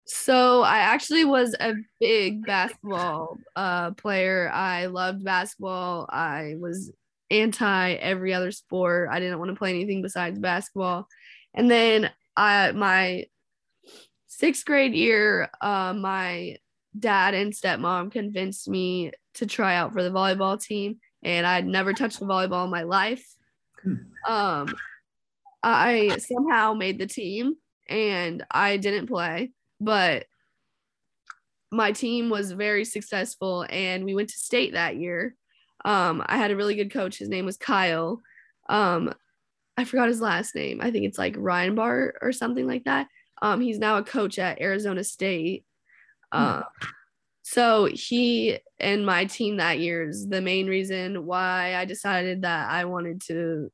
So 0.06 0.62
I 0.62 0.78
actually 0.78 1.26
was 1.26 1.54
a 1.60 1.74
big 2.00 2.46
basketball 2.46 3.36
uh, 3.54 3.90
player. 3.90 4.50
I 4.50 4.86
loved 4.86 5.22
basketball. 5.22 6.08
I 6.10 6.54
was 6.58 6.90
anti 7.30 7.92
every 7.96 8.32
other 8.32 8.50
sport. 8.50 9.10
I 9.12 9.20
didn't 9.20 9.38
want 9.38 9.50
to 9.50 9.56
play 9.56 9.68
anything 9.68 10.00
besides 10.00 10.38
basketball. 10.38 11.08
And 11.52 11.70
then 11.70 12.10
I 12.34 12.72
my 12.72 13.26
sixth 14.28 14.64
grade 14.64 14.94
year, 14.94 15.50
uh, 15.60 15.92
my 15.92 16.56
dad 16.98 17.34
and 17.34 17.52
stepmom 17.52 18.10
convinced 18.10 18.70
me 18.70 19.12
to 19.34 19.44
try 19.44 19.76
out 19.76 19.92
for 19.92 20.02
the 20.02 20.10
volleyball 20.10 20.58
team, 20.58 20.98
and 21.22 21.46
I'd 21.46 21.66
never 21.66 21.92
touched 21.92 22.20
the 22.20 22.26
volleyball 22.26 22.64
in 22.64 22.70
my 22.70 22.82
life. 22.82 23.24
Hmm. 23.82 23.94
Um, 24.26 24.74
I 25.62 26.18
somehow 26.18 26.74
made 26.74 26.98
the 26.98 27.06
team, 27.06 27.56
and 27.88 28.44
I 28.50 28.76
didn't 28.76 29.06
play, 29.06 29.52
but 29.80 30.26
my 31.70 31.92
team 31.92 32.30
was 32.30 32.52
very 32.52 32.84
successful, 32.84 33.64
and 33.70 34.04
we 34.04 34.14
went 34.14 34.28
to 34.30 34.38
state 34.38 34.74
that 34.74 34.96
year. 34.96 35.34
Um, 35.84 36.22
I 36.26 36.36
had 36.36 36.50
a 36.50 36.56
really 36.56 36.74
good 36.74 36.92
coach. 36.92 37.18
His 37.18 37.28
name 37.28 37.46
was 37.46 37.56
Kyle. 37.56 38.20
Um, 38.68 39.12
I 39.76 39.84
forgot 39.84 40.08
his 40.08 40.20
last 40.20 40.54
name. 40.54 40.80
I 40.82 40.90
think 40.90 41.06
it's 41.06 41.18
like 41.18 41.34
Ryan 41.38 41.74
Bart 41.74 42.16
or 42.20 42.32
something 42.32 42.66
like 42.66 42.84
that. 42.84 43.08
Um, 43.40 43.60
he's 43.60 43.78
now 43.78 43.96
a 43.96 44.04
coach 44.04 44.38
at 44.38 44.60
Arizona 44.60 45.02
State. 45.02 45.64
Uh, 46.30 46.62
so 47.42 47.88
he 47.92 48.58
and 48.78 49.04
my 49.04 49.24
team 49.24 49.56
that 49.56 49.80
year 49.80 50.08
is 50.08 50.28
the 50.28 50.40
main 50.40 50.68
reason 50.68 51.26
why 51.26 51.74
I 51.74 51.84
decided 51.84 52.42
that 52.42 52.70
I 52.70 52.84
wanted 52.84 53.20
to 53.22 53.70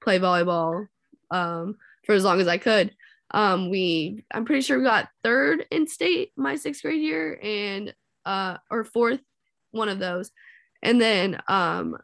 play 0.00 0.18
volleyball 0.18 0.86
um, 1.30 1.76
for 2.06 2.14
as 2.14 2.24
long 2.24 2.40
as 2.40 2.48
I 2.48 2.58
could. 2.58 2.94
Um, 3.32 3.70
we, 3.70 4.24
I'm 4.32 4.44
pretty 4.44 4.62
sure 4.62 4.78
we 4.78 4.84
got 4.84 5.08
third 5.22 5.64
in 5.70 5.86
state 5.86 6.32
my 6.36 6.56
sixth 6.56 6.82
grade 6.82 7.00
year 7.00 7.38
and 7.42 7.94
uh, 8.24 8.56
or 8.70 8.84
fourth, 8.84 9.20
one 9.70 9.88
of 9.88 9.98
those, 9.98 10.30
and 10.82 11.00
then 11.00 11.40
um, 11.48 11.96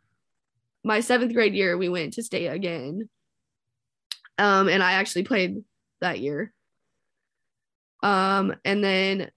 my 0.85 1.01
seventh 1.01 1.35
grade 1.35 1.55
year 1.55 1.77
we 1.77 1.89
went 1.89 2.15
to 2.15 2.23
state 2.23 2.47
again. 2.47 3.09
Um, 4.39 4.69
and 4.69 4.83
I 4.83 4.93
actually 4.93 5.25
played 5.25 5.65
that 6.01 6.21
year. 6.21 6.53
Um, 8.03 8.55
and 8.65 8.85
then 8.85 9.31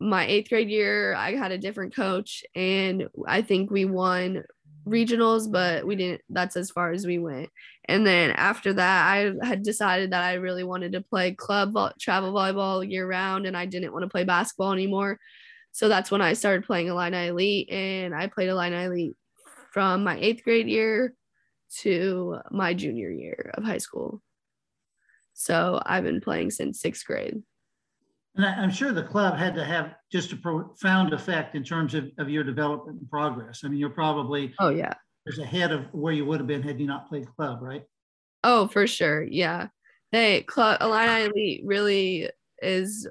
my 0.00 0.26
eighth 0.26 0.50
grade 0.50 0.68
year, 0.68 1.14
I 1.14 1.34
had 1.34 1.52
a 1.52 1.58
different 1.58 1.94
coach, 1.94 2.44
and 2.54 3.08
I 3.26 3.42
think 3.42 3.70
we 3.70 3.84
won 3.84 4.44
regionals, 4.86 5.50
but 5.50 5.86
we 5.86 5.96
didn't. 5.96 6.20
That's 6.28 6.56
as 6.56 6.70
far 6.70 6.92
as 6.92 7.06
we 7.06 7.18
went. 7.18 7.50
And 7.86 8.06
then 8.06 8.30
after 8.32 8.72
that, 8.74 9.06
I 9.06 9.32
had 9.46 9.62
decided 9.62 10.12
that 10.12 10.22
I 10.22 10.34
really 10.34 10.64
wanted 10.64 10.92
to 10.92 11.00
play 11.00 11.32
club 11.32 11.72
vo- 11.72 11.92
travel 12.00 12.32
volleyball 12.32 12.88
year 12.88 13.06
round, 13.06 13.46
and 13.46 13.56
I 13.56 13.66
didn't 13.66 13.92
want 13.92 14.04
to 14.04 14.10
play 14.10 14.24
basketball 14.24 14.72
anymore. 14.72 15.18
So 15.72 15.88
that's 15.88 16.10
when 16.10 16.22
I 16.22 16.32
started 16.32 16.64
playing 16.64 16.88
Illini 16.88 17.28
Elite, 17.28 17.70
and 17.70 18.14
I 18.14 18.28
played 18.28 18.48
Illini 18.48 18.84
Elite 18.84 19.16
from 19.72 20.04
my 20.04 20.18
eighth 20.18 20.42
grade 20.44 20.68
year 20.68 21.14
to 21.78 22.38
my 22.50 22.74
junior 22.74 23.10
year 23.10 23.50
of 23.54 23.64
high 23.64 23.78
school. 23.78 24.22
So 25.34 25.80
I've 25.84 26.04
been 26.04 26.20
playing 26.20 26.50
since 26.50 26.80
sixth 26.80 27.04
grade. 27.04 27.42
And 28.36 28.44
I, 28.44 28.62
am 28.62 28.70
sure 28.70 28.92
the 28.92 29.02
club 29.02 29.38
had 29.38 29.54
to 29.54 29.64
have 29.64 29.94
just 30.12 30.32
a 30.32 30.36
profound 30.36 31.14
effect 31.14 31.54
in 31.54 31.64
terms 31.64 31.94
of, 31.94 32.10
of 32.18 32.28
your 32.28 32.44
development 32.44 33.00
and 33.00 33.10
progress. 33.10 33.62
I 33.64 33.68
mean, 33.68 33.78
you're 33.78 33.90
probably 33.90 34.54
oh 34.60 34.68
yeah, 34.68 34.92
there's 35.24 35.38
ahead 35.38 35.72
of 35.72 35.86
where 35.92 36.12
you 36.12 36.26
would 36.26 36.40
have 36.40 36.46
been 36.46 36.62
had 36.62 36.78
you 36.78 36.86
not 36.86 37.08
played 37.08 37.26
club, 37.34 37.62
right? 37.62 37.82
Oh, 38.44 38.68
for 38.68 38.86
sure. 38.86 39.22
Yeah. 39.22 39.68
Hey, 40.12 40.42
club 40.42 40.78
Illini 40.80 41.24
Elite 41.24 41.62
really 41.64 42.30
is 42.62 43.08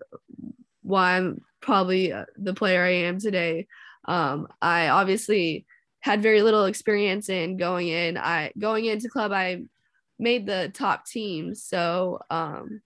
why 0.81 1.17
I'm 1.17 1.41
probably 1.59 2.13
uh, 2.13 2.25
the 2.37 2.53
player 2.53 2.83
I 2.83 2.91
am 2.91 3.19
today. 3.19 3.67
Um, 4.07 4.47
I 4.61 4.89
obviously 4.89 5.65
had 6.01 6.21
very 6.21 6.43
little 6.43 6.65
experience 6.65 7.29
in 7.29 7.57
going 7.57 7.87
in. 7.87 8.17
I 8.17 8.51
going 8.59 8.85
into 8.85 9.09
club, 9.09 9.31
I 9.31 9.63
made 10.19 10.45
the 10.45 10.71
top 10.73 11.07
team, 11.07 11.55
so 11.55 12.19
um, 12.29 12.81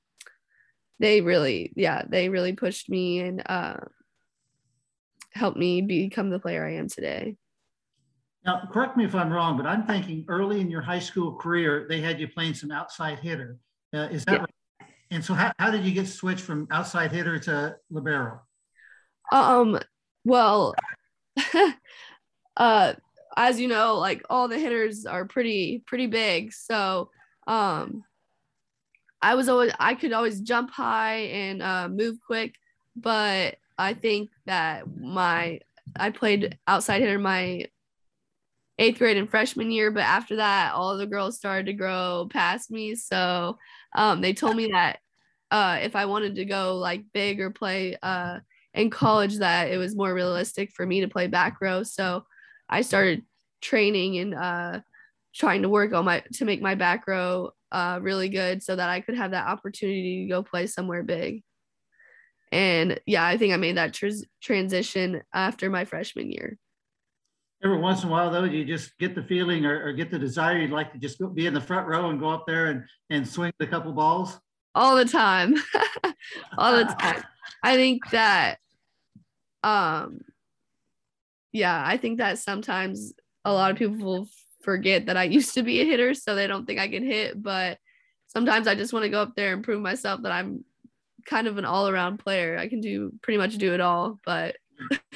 they 0.99 1.21
really, 1.21 1.71
yeah, 1.75 2.03
they 2.07 2.29
really 2.29 2.53
pushed 2.53 2.89
me 2.89 3.19
and 3.19 3.41
uh, 3.45 3.77
helped 5.31 5.57
me 5.57 5.81
become 5.81 6.29
the 6.29 6.39
player 6.39 6.65
I 6.65 6.75
am 6.75 6.89
today. 6.89 7.35
Now, 8.45 8.67
correct 8.71 8.95
me 8.97 9.05
if 9.05 9.15
I'm 9.15 9.31
wrong, 9.31 9.57
but 9.57 9.65
I'm 9.65 9.85
thinking 9.85 10.25
early 10.27 10.61
in 10.61 10.69
your 10.69 10.81
high 10.81 10.99
school 10.99 11.35
career, 11.35 11.85
they 11.89 11.99
had 12.01 12.19
you 12.19 12.27
playing 12.27 12.53
some 12.53 12.71
outside 12.71 13.19
hitter. 13.19 13.57
Uh, 13.93 14.07
is 14.11 14.23
that 14.25 14.33
yeah. 14.33 14.39
right? 14.39 14.89
And 15.11 15.25
so, 15.25 15.33
how, 15.33 15.51
how 15.59 15.71
did 15.71 15.83
you 15.83 15.91
get 15.91 16.07
switched 16.07 16.43
from 16.43 16.67
outside 16.71 17.11
hitter 17.11 17.39
to 17.39 17.75
libero? 17.89 18.41
Um. 19.31 19.79
Well, 20.23 20.75
uh, 22.57 22.93
as 23.35 23.59
you 23.59 23.67
know, 23.67 23.97
like 23.97 24.23
all 24.29 24.47
the 24.47 24.59
hitters 24.59 25.05
are 25.05 25.25
pretty 25.25 25.83
pretty 25.85 26.07
big. 26.07 26.53
So, 26.53 27.09
um, 27.47 28.03
I 29.21 29.35
was 29.35 29.49
always 29.49 29.71
I 29.79 29.95
could 29.95 30.13
always 30.13 30.41
jump 30.41 30.71
high 30.71 31.15
and 31.15 31.61
uh, 31.61 31.89
move 31.89 32.17
quick, 32.25 32.55
but 32.95 33.57
I 33.77 33.93
think 33.93 34.29
that 34.45 34.85
my 34.97 35.59
I 35.95 36.11
played 36.11 36.57
outside 36.67 37.01
hitter 37.01 37.19
my 37.19 37.65
eighth 38.77 38.97
grade 38.97 39.17
and 39.17 39.29
freshman 39.29 39.71
year, 39.71 39.91
but 39.91 40.03
after 40.03 40.37
that, 40.37 40.73
all 40.73 40.97
the 40.97 41.05
girls 41.05 41.35
started 41.35 41.65
to 41.65 41.73
grow 41.73 42.27
past 42.31 42.71
me. 42.71 42.95
So 42.95 43.57
um, 43.93 44.21
they 44.21 44.33
told 44.33 44.55
me 44.55 44.67
that 44.71 44.99
uh, 45.51 45.79
if 45.81 45.95
I 45.95 46.05
wanted 46.05 46.35
to 46.35 46.45
go 46.45 46.77
like 46.77 47.03
big 47.13 47.41
or 47.41 47.49
play 47.49 47.97
uh, 48.01 48.39
in 48.73 48.89
college, 48.89 49.37
that 49.39 49.69
it 49.69 49.77
was 49.77 49.95
more 49.95 50.13
realistic 50.13 50.71
for 50.71 50.85
me 50.85 51.01
to 51.01 51.09
play 51.09 51.27
back 51.27 51.59
row. 51.59 51.83
So 51.83 52.25
I 52.69 52.81
started 52.81 53.23
training 53.61 54.19
and 54.19 54.33
uh, 54.33 54.79
trying 55.35 55.63
to 55.63 55.69
work 55.69 55.93
on 55.93 56.05
my 56.05 56.23
to 56.33 56.45
make 56.45 56.61
my 56.61 56.75
back 56.75 57.05
row 57.07 57.51
uh, 57.71 57.99
really 58.01 58.29
good 58.29 58.63
so 58.63 58.75
that 58.75 58.89
I 58.89 59.01
could 59.01 59.15
have 59.15 59.31
that 59.31 59.47
opportunity 59.47 60.23
to 60.23 60.29
go 60.29 60.43
play 60.43 60.67
somewhere 60.67 61.03
big. 61.03 61.43
And 62.51 62.99
yeah, 63.05 63.25
I 63.25 63.37
think 63.37 63.53
I 63.53 63.57
made 63.57 63.77
that 63.77 63.93
tr- 63.93 64.07
transition 64.41 65.21
after 65.33 65.69
my 65.69 65.85
freshman 65.85 66.31
year. 66.31 66.57
Every 67.63 67.77
once 67.77 68.03
in 68.03 68.09
a 68.09 68.11
while, 68.11 68.31
though, 68.31 68.45
you 68.45 68.63
just 68.63 68.97
get 68.99 69.15
the 69.15 69.23
feeling 69.23 69.65
or, 69.65 69.87
or 69.87 69.93
get 69.93 70.09
the 70.09 70.17
desire 70.17 70.57
you'd 70.57 70.71
like 70.71 70.93
to 70.93 70.97
just 70.97 71.21
be 71.35 71.45
in 71.45 71.53
the 71.53 71.61
front 71.61 71.87
row 71.87 72.09
and 72.09 72.19
go 72.19 72.29
up 72.29 72.45
there 72.47 72.67
and, 72.67 72.85
and 73.09 73.27
swing 73.27 73.51
a 73.59 73.67
couple 73.67 73.91
balls? 73.91 74.39
All 74.73 74.95
the 74.95 75.05
time. 75.05 75.55
All 76.57 76.75
the 76.75 76.85
time. 76.85 77.23
I 77.63 77.75
think 77.75 78.09
that, 78.11 78.59
um, 79.61 80.21
yeah, 81.51 81.83
I 81.85 81.97
think 81.97 82.19
that 82.19 82.39
sometimes 82.39 83.13
a 83.43 83.51
lot 83.51 83.71
of 83.71 83.77
people 83.77 84.29
forget 84.61 85.07
that 85.07 85.17
I 85.17 85.23
used 85.37 85.53
to 85.55 85.63
be 85.63 85.81
a 85.81 85.85
hitter, 85.85 86.13
so 86.13 86.35
they 86.35 86.47
don't 86.47 86.65
think 86.65 86.79
I 86.79 86.87
can 86.87 87.03
hit. 87.03 87.41
But 87.41 87.77
sometimes 88.27 88.67
I 88.67 88.75
just 88.75 88.93
want 88.93 89.03
to 89.03 89.09
go 89.09 89.21
up 89.21 89.35
there 89.35 89.53
and 89.53 89.63
prove 89.63 89.81
myself 89.81 90.21
that 90.23 90.31
I'm 90.31 90.63
kind 91.25 91.47
of 91.47 91.57
an 91.57 91.65
all 91.65 91.87
around 91.87 92.17
player. 92.17 92.57
I 92.57 92.67
can 92.67 92.81
do 92.81 93.11
pretty 93.21 93.37
much 93.37 93.57
do 93.57 93.73
it 93.73 93.81
all. 93.81 94.19
But 94.25 94.55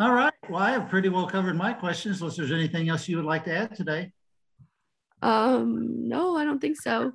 All 0.00 0.14
right. 0.14 0.32
Well, 0.48 0.62
I 0.62 0.70
have 0.70 0.88
pretty 0.88 1.10
well 1.10 1.26
covered 1.26 1.56
my 1.56 1.74
questions. 1.74 2.20
Unless 2.22 2.38
there's 2.38 2.52
anything 2.52 2.88
else 2.88 3.06
you 3.06 3.16
would 3.16 3.26
like 3.26 3.44
to 3.44 3.54
add 3.54 3.74
today. 3.74 4.12
Um, 5.20 6.08
no, 6.08 6.36
I 6.36 6.44
don't 6.44 6.58
think 6.58 6.80
so. 6.80 7.12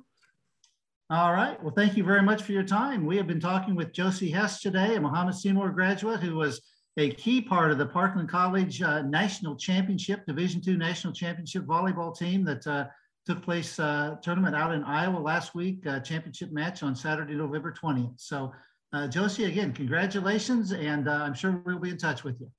All 1.10 1.32
right. 1.32 1.60
Well, 1.60 1.72
thank 1.74 1.96
you 1.96 2.04
very 2.04 2.22
much 2.22 2.42
for 2.42 2.52
your 2.52 2.62
time. 2.62 3.04
We 3.04 3.16
have 3.16 3.26
been 3.26 3.40
talking 3.40 3.74
with 3.74 3.92
Josie 3.92 4.30
Hess 4.30 4.60
today, 4.60 4.94
a 4.94 5.00
Mahomet 5.00 5.34
Seymour 5.34 5.70
graduate 5.70 6.20
who 6.20 6.36
was 6.36 6.60
a 6.96 7.10
key 7.10 7.40
part 7.40 7.70
of 7.70 7.78
the 7.78 7.86
Parkland 7.86 8.28
College 8.28 8.80
uh, 8.82 9.02
National 9.02 9.54
Championship, 9.56 10.24
Division 10.26 10.62
II 10.66 10.76
National 10.76 11.12
Championship 11.12 11.64
volleyball 11.64 12.16
team 12.16 12.44
that 12.44 12.66
uh, 12.66 12.86
took 13.26 13.42
place 13.42 13.78
uh, 13.78 14.16
tournament 14.22 14.56
out 14.56 14.72
in 14.72 14.82
Iowa 14.84 15.18
last 15.18 15.54
week, 15.54 15.86
uh, 15.86 16.00
championship 16.00 16.52
match 16.52 16.82
on 16.82 16.94
Saturday, 16.94 17.34
November 17.34 17.72
20th. 17.72 18.14
So 18.16 18.52
uh, 18.92 19.08
Josie, 19.08 19.44
again, 19.44 19.72
congratulations, 19.72 20.72
and 20.72 21.08
uh, 21.08 21.12
I'm 21.12 21.34
sure 21.34 21.62
we'll 21.66 21.78
be 21.78 21.90
in 21.90 21.98
touch 21.98 22.24
with 22.24 22.40
you. 22.40 22.50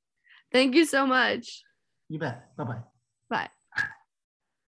Thank 0.52 0.76
you 0.76 0.86
so 0.86 1.08
much. 1.08 1.64
You 2.10 2.20
bet. 2.20 2.56
Bye-bye. 2.58 2.82
Bye. 3.30 3.50